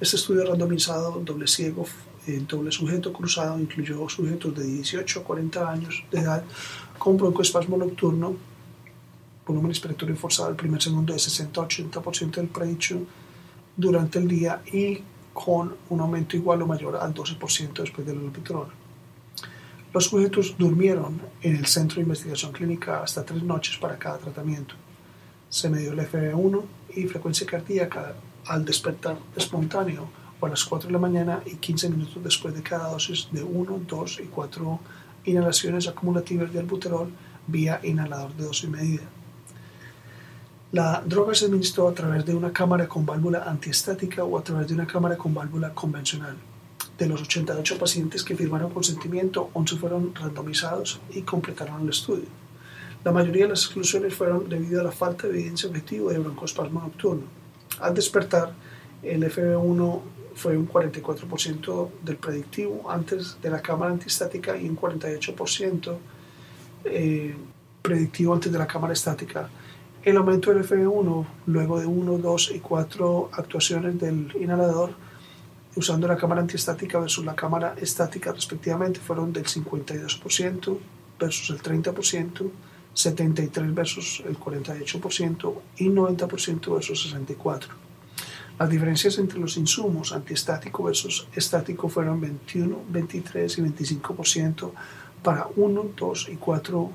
Este 0.00 0.16
estudio 0.16 0.46
randomizado, 0.46 1.20
doble 1.22 1.46
ciego, 1.46 1.84
en 2.26 2.46
doble 2.46 2.72
sujeto 2.72 3.12
cruzado, 3.12 3.60
incluyó 3.60 4.08
sujetos 4.08 4.56
de 4.56 4.64
18 4.64 5.20
a 5.20 5.24
40 5.24 5.70
años 5.70 6.04
de 6.10 6.20
edad 6.20 6.42
con 6.98 7.18
broncoespasmo 7.18 7.76
nocturno, 7.76 8.34
volumen 9.46 9.72
respiratorio 9.72 10.16
forzado 10.16 10.48
el 10.48 10.56
primer 10.56 10.80
segundo 10.80 11.12
de 11.12 11.18
60 11.18 11.60
a 11.60 11.68
80% 11.68 12.30
del 12.36 12.48
predicho 12.48 12.98
durante 13.76 14.18
el 14.18 14.26
día 14.26 14.62
y 14.72 15.00
con 15.34 15.76
un 15.90 16.00
aumento 16.00 16.34
igual 16.34 16.62
o 16.62 16.66
mayor 16.66 16.96
al 16.96 17.12
12% 17.12 17.82
después 17.82 18.06
del 18.06 18.16
albuterol. 18.16 18.79
Los 19.92 20.04
sujetos 20.04 20.54
durmieron 20.56 21.20
en 21.42 21.56
el 21.56 21.66
Centro 21.66 21.96
de 21.96 22.02
Investigación 22.02 22.52
Clínica 22.52 23.02
hasta 23.02 23.24
tres 23.24 23.42
noches 23.42 23.76
para 23.76 23.98
cada 23.98 24.18
tratamiento. 24.18 24.76
Se 25.48 25.68
midió 25.68 25.92
el 25.92 25.98
FB1 25.98 26.62
y 26.94 27.08
frecuencia 27.08 27.44
cardíaca 27.44 28.14
al 28.46 28.64
despertar 28.64 29.18
espontáneo 29.34 30.08
o 30.38 30.46
a 30.46 30.48
las 30.48 30.64
4 30.64 30.86
de 30.86 30.92
la 30.92 31.00
mañana 31.00 31.42
y 31.44 31.56
15 31.56 31.90
minutos 31.90 32.22
después 32.22 32.54
de 32.54 32.62
cada 32.62 32.88
dosis 32.88 33.28
de 33.32 33.42
1, 33.42 33.80
2 33.88 34.20
y 34.20 34.26
4 34.26 34.80
inhalaciones 35.24 35.88
acumulativas 35.88 36.52
de 36.52 36.60
albuterol 36.60 37.10
vía 37.48 37.80
inhalador 37.82 38.32
de 38.36 38.44
dosis 38.44 38.70
medida. 38.70 39.02
La 40.70 41.02
droga 41.04 41.34
se 41.34 41.46
administró 41.46 41.88
a 41.88 41.94
través 41.94 42.24
de 42.24 42.32
una 42.32 42.52
cámara 42.52 42.86
con 42.86 43.04
válvula 43.04 43.42
antiestática 43.42 44.22
o 44.22 44.38
a 44.38 44.44
través 44.44 44.68
de 44.68 44.74
una 44.74 44.86
cámara 44.86 45.16
con 45.16 45.34
válvula 45.34 45.74
convencional. 45.74 46.36
De 47.00 47.06
los 47.06 47.22
88 47.22 47.78
pacientes 47.78 48.22
que 48.22 48.36
firmaron 48.36 48.74
consentimiento, 48.74 49.48
11 49.54 49.76
fueron 49.76 50.14
randomizados 50.14 51.00
y 51.08 51.22
completaron 51.22 51.80
el 51.80 51.88
estudio. 51.88 52.26
La 53.02 53.10
mayoría 53.10 53.44
de 53.44 53.52
las 53.52 53.64
exclusiones 53.64 54.12
fueron 54.12 54.46
debido 54.50 54.82
a 54.82 54.84
la 54.84 54.92
falta 54.92 55.26
de 55.26 55.32
evidencia 55.38 55.70
objetiva 55.70 56.12
de 56.12 56.18
broncoespasmo 56.18 56.78
nocturno. 56.78 57.22
Al 57.80 57.94
despertar, 57.94 58.52
el 59.02 59.24
FB1 59.24 60.00
fue 60.34 60.58
un 60.58 60.68
44% 60.68 61.88
del 62.02 62.16
predictivo 62.16 62.90
antes 62.90 63.38
de 63.40 63.48
la 63.48 63.62
cámara 63.62 63.92
antistática 63.92 64.54
y 64.58 64.68
un 64.68 64.76
48% 64.76 65.96
eh, 66.84 67.34
predictivo 67.80 68.34
antes 68.34 68.52
de 68.52 68.58
la 68.58 68.66
cámara 68.66 68.92
estática. 68.92 69.48
El 70.02 70.18
aumento 70.18 70.52
del 70.52 70.68
FB1 70.68 71.26
luego 71.46 71.80
de 71.80 71.86
1, 71.86 72.18
2 72.18 72.52
y 72.56 72.60
4 72.60 73.30
actuaciones 73.32 73.98
del 73.98 74.30
inhalador 74.38 74.90
usando 75.76 76.08
la 76.08 76.16
cámara 76.16 76.40
antiestática 76.40 76.98
versus 76.98 77.24
la 77.24 77.34
cámara 77.34 77.74
estática 77.80 78.32
respectivamente 78.32 79.00
fueron 79.00 79.32
del 79.32 79.44
52% 79.44 80.78
versus 81.18 81.50
el 81.50 81.62
30%, 81.62 82.50
73 82.92 83.74
versus 83.74 84.22
el 84.26 84.38
48% 84.38 85.54
y 85.78 85.88
90% 85.88 86.74
versus 86.74 87.14
64%. 87.14 87.66
Las 88.58 88.68
diferencias 88.68 89.16
entre 89.18 89.38
los 89.38 89.56
insumos 89.56 90.12
antiestático 90.12 90.82
versus 90.82 91.26
estático 91.34 91.88
fueron 91.88 92.20
21, 92.20 92.82
23 92.90 93.58
y 93.58 93.62
25% 93.62 94.72
para 95.22 95.46
1, 95.56 95.86
2 95.96 96.28
y 96.30 96.36
4 96.36 96.90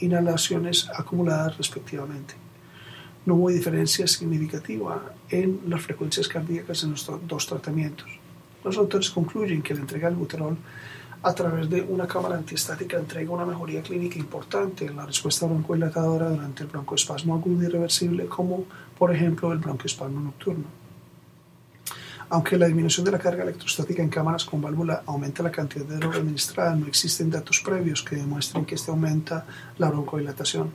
inhalaciones 0.00 0.88
acumuladas 0.94 1.56
respectivamente. 1.56 2.34
No 3.26 3.34
hubo 3.34 3.50
diferencia 3.50 4.06
significativa 4.06 5.12
en 5.28 5.60
las 5.66 5.82
frecuencias 5.82 6.28
cardíacas 6.28 6.82
en 6.84 6.92
los 6.92 7.10
dos 7.26 7.46
tratamientos. 7.46 8.08
Los 8.64 8.76
autores 8.76 9.10
concluyen 9.10 9.62
que 9.62 9.74
la 9.74 9.80
entrega 9.80 10.08
del 10.08 10.16
buterol 10.16 10.56
a 11.22 11.34
través 11.34 11.68
de 11.68 11.82
una 11.82 12.06
cámara 12.06 12.36
antiestática 12.36 12.96
entrega 12.96 13.32
una 13.32 13.44
mejoría 13.44 13.82
clínica 13.82 14.18
importante 14.18 14.86
en 14.86 14.96
la 14.96 15.06
respuesta 15.06 15.46
broncohilatadora 15.46 16.30
durante 16.30 16.62
el 16.62 16.68
broncoespasmo 16.68 17.34
agudo 17.34 17.64
irreversible, 17.64 18.26
como 18.26 18.64
por 18.96 19.12
ejemplo 19.14 19.52
el 19.52 19.58
broncoespasmo 19.58 20.20
nocturno. 20.20 20.64
Aunque 22.30 22.58
la 22.58 22.66
disminución 22.66 23.06
de 23.06 23.12
la 23.12 23.18
carga 23.18 23.42
electrostática 23.42 24.02
en 24.02 24.10
cámaras 24.10 24.44
con 24.44 24.60
válvula 24.60 25.02
aumenta 25.06 25.42
la 25.42 25.50
cantidad 25.50 25.86
de 25.86 25.96
droga 25.96 26.18
administrada, 26.18 26.76
no 26.76 26.86
existen 26.86 27.30
datos 27.30 27.62
previos 27.64 28.02
que 28.02 28.16
demuestren 28.16 28.66
que 28.66 28.74
este 28.74 28.90
aumenta 28.90 29.46
la 29.78 29.88
broncodilatación. 29.88 30.70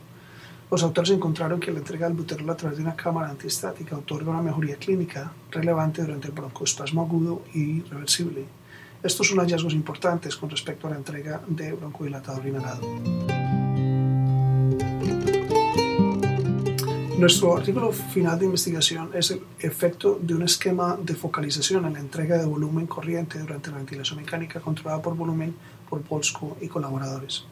Los 0.72 0.84
autores 0.84 1.12
encontraron 1.12 1.60
que 1.60 1.72
la 1.72 1.80
entrega 1.80 2.08
del 2.08 2.18
buterol 2.18 2.50
a 2.50 2.58
través 2.58 2.78
de 2.78 2.84
una 2.84 2.96
cámara 2.96 3.30
antiestática 3.30 3.98
otorga 3.98 4.32
una 4.32 4.42
mejoría 4.42 4.76
clínica 4.78 5.32
relevante 5.52 6.02
durante 6.02 6.28
el 6.28 6.34
broncoespasmo 6.34 7.02
agudo 7.02 7.44
y 7.54 7.82
reversible. 7.82 8.46
Estos 9.04 9.28
son 9.28 9.40
hallazgos 9.40 9.74
importantes 9.74 10.36
con 10.36 10.50
respecto 10.50 10.88
a 10.88 10.92
la 10.92 10.96
entrega 10.96 11.42
de 11.48 11.74
broncodilatador 11.74 12.48
inhalado. 12.48 12.82
Nuestro 17.18 17.56
artículo 17.56 17.92
final 17.92 18.38
de 18.38 18.46
investigación 18.46 19.12
es 19.14 19.32
el 19.32 19.42
efecto 19.60 20.20
de 20.22 20.36
un 20.36 20.44
esquema 20.44 20.98
de 21.02 21.14
focalización 21.14 21.86
en 21.86 21.94
la 21.94 22.00
entrega 22.00 22.38
de 22.38 22.46
volumen 22.46 22.88
corriente 22.88 23.40
durante 23.40 23.72
la 23.72 23.78
ventilación 23.78 24.20
mecánica 24.20 24.60
controlada 24.60 25.02
por 25.02 25.16
volumen 25.16 25.56
por 25.90 26.02
Polsko 26.02 26.58
y 26.60 26.68
colaboradores. 26.68 27.46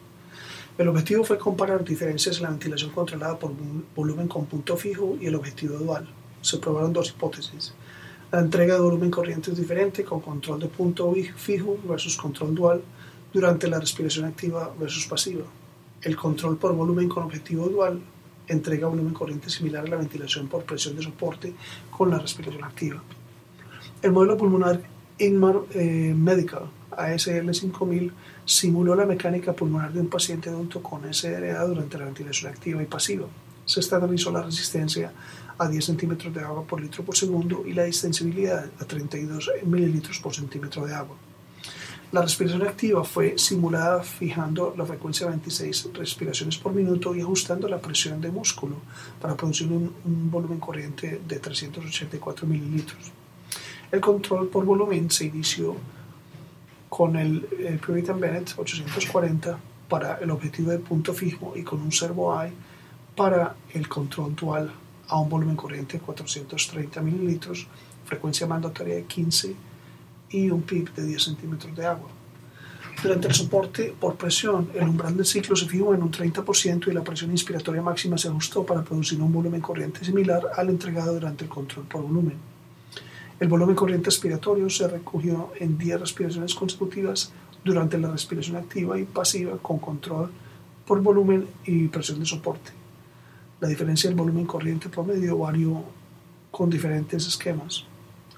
El 0.78 0.88
objetivo 0.88 1.22
fue 1.22 1.38
comparar 1.38 1.84
diferencias 1.84 2.38
en 2.38 2.44
la 2.44 2.50
ventilación 2.50 2.90
controlada 2.90 3.38
por 3.38 3.52
volumen 3.94 4.26
con 4.26 4.46
punto 4.46 4.76
fijo 4.76 5.18
y 5.20 5.26
el 5.26 5.34
objetivo 5.34 5.76
dual. 5.76 6.08
Se 6.40 6.58
probaron 6.58 6.92
dos 6.92 7.10
hipótesis. 7.10 7.74
La 8.30 8.40
entrega 8.40 8.74
de 8.74 8.80
volumen 8.80 9.10
corriente 9.10 9.50
es 9.50 9.58
diferente 9.58 10.02
con 10.02 10.20
control 10.20 10.60
de 10.60 10.68
punto 10.68 11.12
fijo 11.36 11.76
versus 11.86 12.16
control 12.16 12.54
dual 12.54 12.82
durante 13.32 13.68
la 13.68 13.78
respiración 13.78 14.24
activa 14.24 14.72
versus 14.80 15.06
pasiva. 15.06 15.44
El 16.00 16.16
control 16.16 16.56
por 16.56 16.74
volumen 16.74 17.08
con 17.08 17.24
objetivo 17.24 17.68
dual 17.68 18.00
entrega 18.48 18.88
volumen 18.88 19.12
corriente 19.12 19.50
similar 19.50 19.84
a 19.84 19.90
la 19.90 19.96
ventilación 19.96 20.48
por 20.48 20.64
presión 20.64 20.96
de 20.96 21.02
soporte 21.02 21.52
con 21.90 22.10
la 22.10 22.18
respiración 22.18 22.64
activa. 22.64 23.02
El 24.00 24.12
modelo 24.12 24.38
pulmonar 24.38 24.80
Inmar 25.18 25.56
eh, 25.74 26.14
Medical 26.16 26.70
ASL 26.90 27.52
5000 27.52 28.12
simuló 28.44 28.94
la 28.94 29.06
mecánica 29.06 29.52
pulmonar 29.52 29.92
de 29.92 30.00
un 30.00 30.08
paciente 30.08 30.50
adulto 30.50 30.82
con 30.82 31.12
SRA 31.12 31.64
durante 31.64 31.98
la 31.98 32.06
ventilación 32.06 32.52
activa 32.52 32.82
y 32.82 32.86
pasiva. 32.86 33.26
Se 33.64 33.80
estandarizó 33.80 34.32
la 34.32 34.42
resistencia 34.42 35.12
a 35.58 35.68
10 35.68 35.84
centímetros 35.84 36.34
de 36.34 36.40
agua 36.40 36.64
por 36.64 36.80
litro 36.80 37.04
por 37.04 37.16
segundo 37.16 37.64
y 37.66 37.72
la 37.72 37.84
distensibilidad 37.84 38.64
a 38.80 38.84
32 38.84 39.50
mililitros 39.64 40.18
por 40.18 40.34
centímetro 40.34 40.86
de 40.86 40.94
agua. 40.94 41.16
La 42.12 42.20
respiración 42.20 42.60
activa 42.62 43.04
fue 43.04 43.38
simulada 43.38 44.02
fijando 44.02 44.74
la 44.76 44.84
frecuencia 44.84 45.24
de 45.24 45.30
26 45.32 45.88
respiraciones 45.94 46.58
por 46.58 46.74
minuto 46.74 47.14
y 47.14 47.22
ajustando 47.22 47.66
la 47.68 47.80
presión 47.80 48.20
de 48.20 48.30
músculo 48.30 48.76
para 49.18 49.34
producir 49.34 49.68
un, 49.68 49.94
volumen 50.30 50.60
corriente 50.60 51.22
de 51.26 51.38
384 51.38 52.46
mililitros. 52.46 53.10
El 53.90 54.00
control 54.00 54.48
por 54.48 54.66
volumen 54.66 55.10
se 55.10 55.24
inició 55.24 55.74
con 56.92 57.16
el, 57.16 57.40
Puritan 57.84 58.20
Bennett 58.20 58.52
840 58.54 59.58
para 59.88 60.18
el 60.18 60.30
objetivo 60.30 60.72
de 60.72 60.78
punto 60.78 61.14
fijo 61.14 61.54
y 61.56 61.62
con 61.62 61.80
un 61.80 61.90
servo 61.90 62.38
I 62.44 62.52
para 63.16 63.54
el 63.72 63.88
control 63.88 64.36
dual 64.36 64.70
a 65.08 65.18
un 65.18 65.30
volumen 65.30 65.56
corriente 65.56 65.94
de 65.96 66.04
430 66.04 67.00
mililitros, 67.00 67.66
frecuencia 68.04 68.46
mandatoria 68.46 68.96
de 68.96 69.04
15 69.04 69.56
y 70.32 70.50
un 70.50 70.60
PIB 70.60 70.92
de 70.92 71.06
10 71.06 71.22
centímetros 71.22 71.74
de 71.74 71.86
agua. 71.86 72.10
Durante 73.02 73.28
el 73.28 73.34
soporte 73.34 73.94
por 73.98 74.16
presión, 74.16 74.68
el 74.74 74.86
umbral 74.86 75.16
del 75.16 75.24
ciclo 75.24 75.56
se 75.56 75.66
fijó 75.66 75.94
en 75.94 76.02
un 76.02 76.12
30% 76.12 76.88
y 76.88 76.92
la 76.92 77.02
presión 77.02 77.30
inspiratoria 77.30 77.80
máxima 77.80 78.18
se 78.18 78.28
ajustó 78.28 78.66
para 78.66 78.82
producir 78.82 79.18
un 79.22 79.32
volumen 79.32 79.62
corriente 79.62 80.04
similar 80.04 80.42
al 80.54 80.68
entregado 80.68 81.14
durante 81.14 81.44
el 81.44 81.50
control 81.50 81.86
por 81.86 82.02
volumen. 82.02 82.51
El 83.42 83.48
volumen 83.48 83.74
corriente 83.74 84.08
expiratorio 84.08 84.70
se 84.70 84.86
recogió 84.86 85.50
en 85.58 85.76
10 85.76 85.98
respiraciones 85.98 86.54
consecutivas 86.54 87.32
durante 87.64 87.98
la 87.98 88.08
respiración 88.08 88.54
activa 88.56 88.96
y 89.00 89.02
pasiva 89.02 89.58
con 89.58 89.80
control 89.80 90.30
por 90.86 91.02
volumen 91.02 91.48
y 91.66 91.88
presión 91.88 92.20
de 92.20 92.26
soporte. 92.26 92.70
La 93.58 93.66
diferencia 93.66 94.08
del 94.08 94.16
volumen 94.16 94.46
corriente 94.46 94.88
promedio 94.88 95.38
varió 95.38 95.82
con 96.52 96.70
diferentes 96.70 97.26
esquemas 97.26 97.84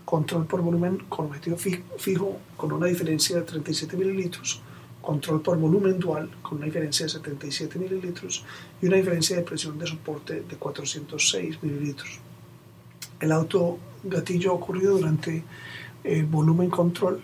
control 0.07 0.47
por 0.47 0.63
volumen 0.63 0.97
con 1.11 1.27
objetivo 1.27 1.59
fijo 1.59 2.39
con 2.57 2.73
una 2.73 2.87
diferencia 2.87 3.37
de 3.37 3.43
37 3.43 3.99
mililitros, 3.99 4.63
control 5.03 5.43
por 5.43 5.59
volumen 5.59 5.99
dual 5.99 6.31
con 6.41 6.57
una 6.57 6.65
diferencia 6.65 7.05
de 7.05 7.11
77 7.11 7.79
mililitros 7.79 8.43
y 8.81 8.87
una 8.87 8.97
diferencia 8.97 9.37
de 9.37 9.43
presión 9.43 9.79
de 9.79 9.87
soporte 9.87 10.45
de 10.49 10.57
406 10.57 11.63
mililitros. 11.63 12.21
El 13.21 13.33
autogatillo 13.33 14.55
ocurrido 14.55 14.97
durante 14.99 15.45
el 16.05 16.21
eh, 16.21 16.27
volumen 16.29 16.71
control 16.71 17.21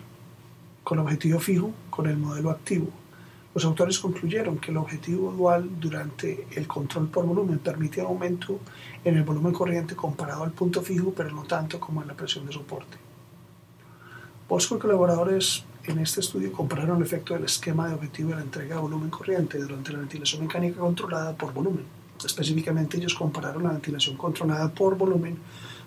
con 0.83 0.99
objetivo 0.99 1.39
fijo 1.39 1.71
con 1.89 2.07
el 2.07 2.17
modelo 2.17 2.49
activo 2.49 2.87
los 3.53 3.65
autores 3.65 3.99
concluyeron 3.99 4.59
que 4.59 4.71
el 4.71 4.77
objetivo 4.77 5.31
dual 5.33 5.69
durante 5.79 6.47
el 6.55 6.67
control 6.67 7.09
por 7.09 7.25
volumen 7.25 7.59
permite 7.59 7.99
un 7.99 8.07
aumento 8.07 8.59
en 9.03 9.17
el 9.17 9.23
volumen 9.23 9.51
corriente 9.51 9.93
comparado 9.93 10.43
al 10.43 10.51
punto 10.51 10.81
fijo, 10.81 11.13
pero 11.15 11.31
no 11.31 11.43
tanto 11.43 11.77
como 11.77 12.01
en 12.01 12.07
la 12.07 12.13
presión 12.13 12.45
de 12.45 12.53
soporte. 12.53 12.97
Bosco 14.47 14.77
y 14.77 14.79
colaboradores 14.79 15.65
en 15.83 15.99
este 15.99 16.21
estudio 16.21 16.51
compararon 16.53 16.97
el 16.97 17.03
efecto 17.03 17.33
del 17.33 17.43
esquema 17.43 17.89
de 17.89 17.95
objetivo 17.95 18.29
de 18.29 18.35
la 18.35 18.41
entrega 18.41 18.75
de 18.75 18.81
volumen 18.81 19.09
corriente 19.09 19.57
durante 19.57 19.91
la 19.91 19.99
ventilación 19.99 20.43
mecánica 20.43 20.79
controlada 20.79 21.35
por 21.35 21.53
volumen. 21.53 21.83
Específicamente 22.23 22.97
ellos 22.97 23.15
compararon 23.15 23.63
la 23.63 23.71
ventilación 23.71 24.15
controlada 24.15 24.69
por 24.69 24.97
volumen 24.97 25.37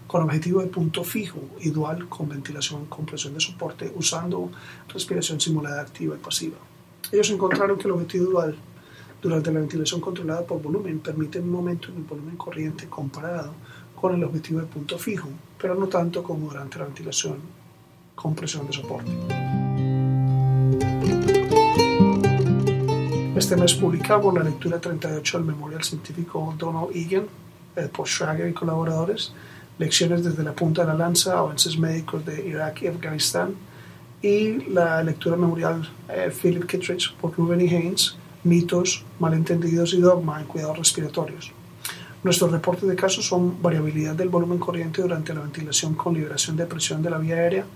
con 0.07 0.23
objetivo 0.23 0.61
de 0.61 0.67
punto 0.69 1.03
fijo 1.05 1.41
y 1.61 1.71
dual 1.71 2.09
con 2.09 2.29
ventilación 2.29 2.87
con 2.87 3.07
presión 3.07 3.35
de 3.35 3.41
soporte 3.41 3.93
usando 3.97 4.51
respiración 4.89 5.41
simulada 5.41 5.83
activa 5.83 6.15
y 6.15 6.19
pasiva. 6.19 6.57
Ellos 7.11 7.31
encontraron 7.31 7.79
que 7.79 7.85
el 7.85 7.93
objetivo 7.93 8.27
dual 8.27 8.57
durante 9.23 9.51
la 9.53 9.61
ventilación 9.61 10.01
controlada 10.01 10.43
por 10.43 10.61
volumen 10.61 11.01
permite 11.01 11.41
un 11.41 11.55
aumento 11.55 11.89
en 11.89 11.97
el 11.97 12.03
volumen 12.03 12.37
corriente 12.37 12.89
comparado 12.89 13.55
con 13.99 14.15
el 14.15 14.25
objetivo 14.25 14.61
de 14.61 14.67
punto 14.67 14.99
fijo, 14.99 15.29
pero 15.59 15.75
no 15.75 15.87
tanto 15.87 16.23
como 16.23 16.49
durante 16.49 16.79
la 16.79 16.85
ventilación 16.85 17.39
con 18.15 18.35
presión 18.35 18.67
de 18.67 18.73
soporte. 18.75 19.11
Este 23.35 23.57
mes 23.57 23.75
publicamos 23.75 24.33
la 24.35 24.45
lectura 24.45 24.81
38 24.81 25.39
del 25.39 25.47
memorial 25.47 25.83
científico 25.83 26.55
Donald 26.57 26.95
Egan 26.95 27.27
por 27.93 28.07
Schrager 28.07 28.49
y 28.49 28.53
colaboradores, 28.53 29.33
lecciones 29.79 30.25
desde 30.25 30.43
la 30.43 30.53
punta 30.53 30.83
de 30.83 30.89
la 30.89 30.95
lanza, 30.95 31.39
avances 31.39 31.79
médicos 31.79 32.25
de 32.25 32.47
Irak 32.49 32.83
y 32.83 32.89
Afganistán, 32.89 33.55
y 34.23 34.71
la 34.71 35.03
lectura 35.03 35.37
memorial 35.37 35.89
eh, 36.09 36.31
Philip 36.31 36.67
Kittredge 36.67 37.15
por 37.21 37.37
Ruben 37.37 37.61
y 37.61 37.69
Haynes, 37.69 38.17
mitos, 38.45 39.05
malentendidos 39.19 39.93
y 39.95 40.01
dogma 40.01 40.41
en 40.41 40.47
cuidados 40.47 40.79
respiratorios. 40.79 41.53
Nuestros 42.23 42.51
reportes 42.51 42.89
de 42.89 42.97
casos 42.97 43.27
son 43.27 43.61
variabilidad 43.61 44.15
del 44.15 44.31
volumen 44.31 44.59
corriente 44.59 45.03
durante 45.03 45.35
la 45.35 45.43
ventilación 45.43 45.95
con 45.95 46.15
liberación 46.15 46.57
de 46.57 46.65
presión 46.65 47.03
de 47.03 47.11
la 47.11 47.19
vía 47.19 47.37
aérea, 47.37 47.67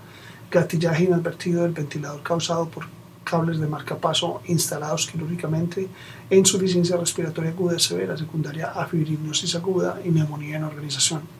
gatillaje 0.49 1.03
inadvertido 1.03 1.61
del 1.61 1.71
ventilador 1.71 2.23
causado 2.23 2.67
por 2.67 2.85
cables 3.23 3.59
de 3.59 3.67
marcapaso 3.67 4.41
instalados 4.47 5.05
quirúrgicamente 5.05 5.87
e 6.29 6.35
insuficiencia 6.35 6.97
respiratoria 6.97 7.51
aguda 7.51 7.77
severa 7.77 8.17
secundaria 8.17 8.71
a 8.71 8.87
fibrinosis 8.87 9.53
aguda 9.53 10.01
y 10.03 10.09
neumonía 10.09 10.57
en 10.57 10.63
organización. 10.63 11.38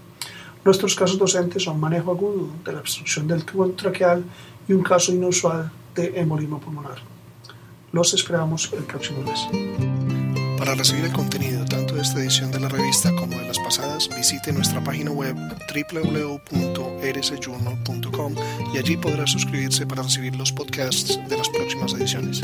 Nuestros 0.64 0.96
casos 0.96 1.18
docentes 1.18 1.64
son 1.64 1.80
manejo 1.80 2.12
agudo 2.12 2.48
de 2.66 2.74
la 2.74 2.80
obstrucción 2.80 3.28
del 3.28 3.44
tubo 3.44 3.70
traqueal 3.72 4.24
y 4.68 4.74
un 4.74 4.84
caso 4.84 5.12
inusual 5.12 5.72
de 5.96 6.20
embolismo 6.20 6.60
pulmonar. 6.60 7.00
Los 7.92 8.14
esperamos 8.14 8.72
el 8.74 8.84
próximo 8.84 9.24
mes. 9.24 9.48
Para 10.60 10.76
recibir 10.76 11.06
el 11.06 11.14
contenido 11.14 11.66
tanto 11.66 11.96
de 11.96 12.02
esta 12.02 12.20
edición 12.20 12.52
de 12.52 12.60
la 12.60 12.68
revista 12.68 13.16
como 13.16 13.38
de 13.38 13.48
las 13.48 13.58
pasadas, 13.60 14.10
visite 14.16 14.52
nuestra 14.52 14.84
página 14.84 15.10
web 15.10 15.38
www.rsjournal.com 15.74 18.36
y 18.74 18.78
allí 18.78 18.98
podrá 18.98 19.26
suscribirse 19.26 19.88
para 19.88 20.04
recibir 20.04 20.36
los 20.36 20.52
podcasts 20.52 21.18
de 21.30 21.38
las 21.38 21.48
próximas 21.50 21.94
ediciones. 21.94 22.42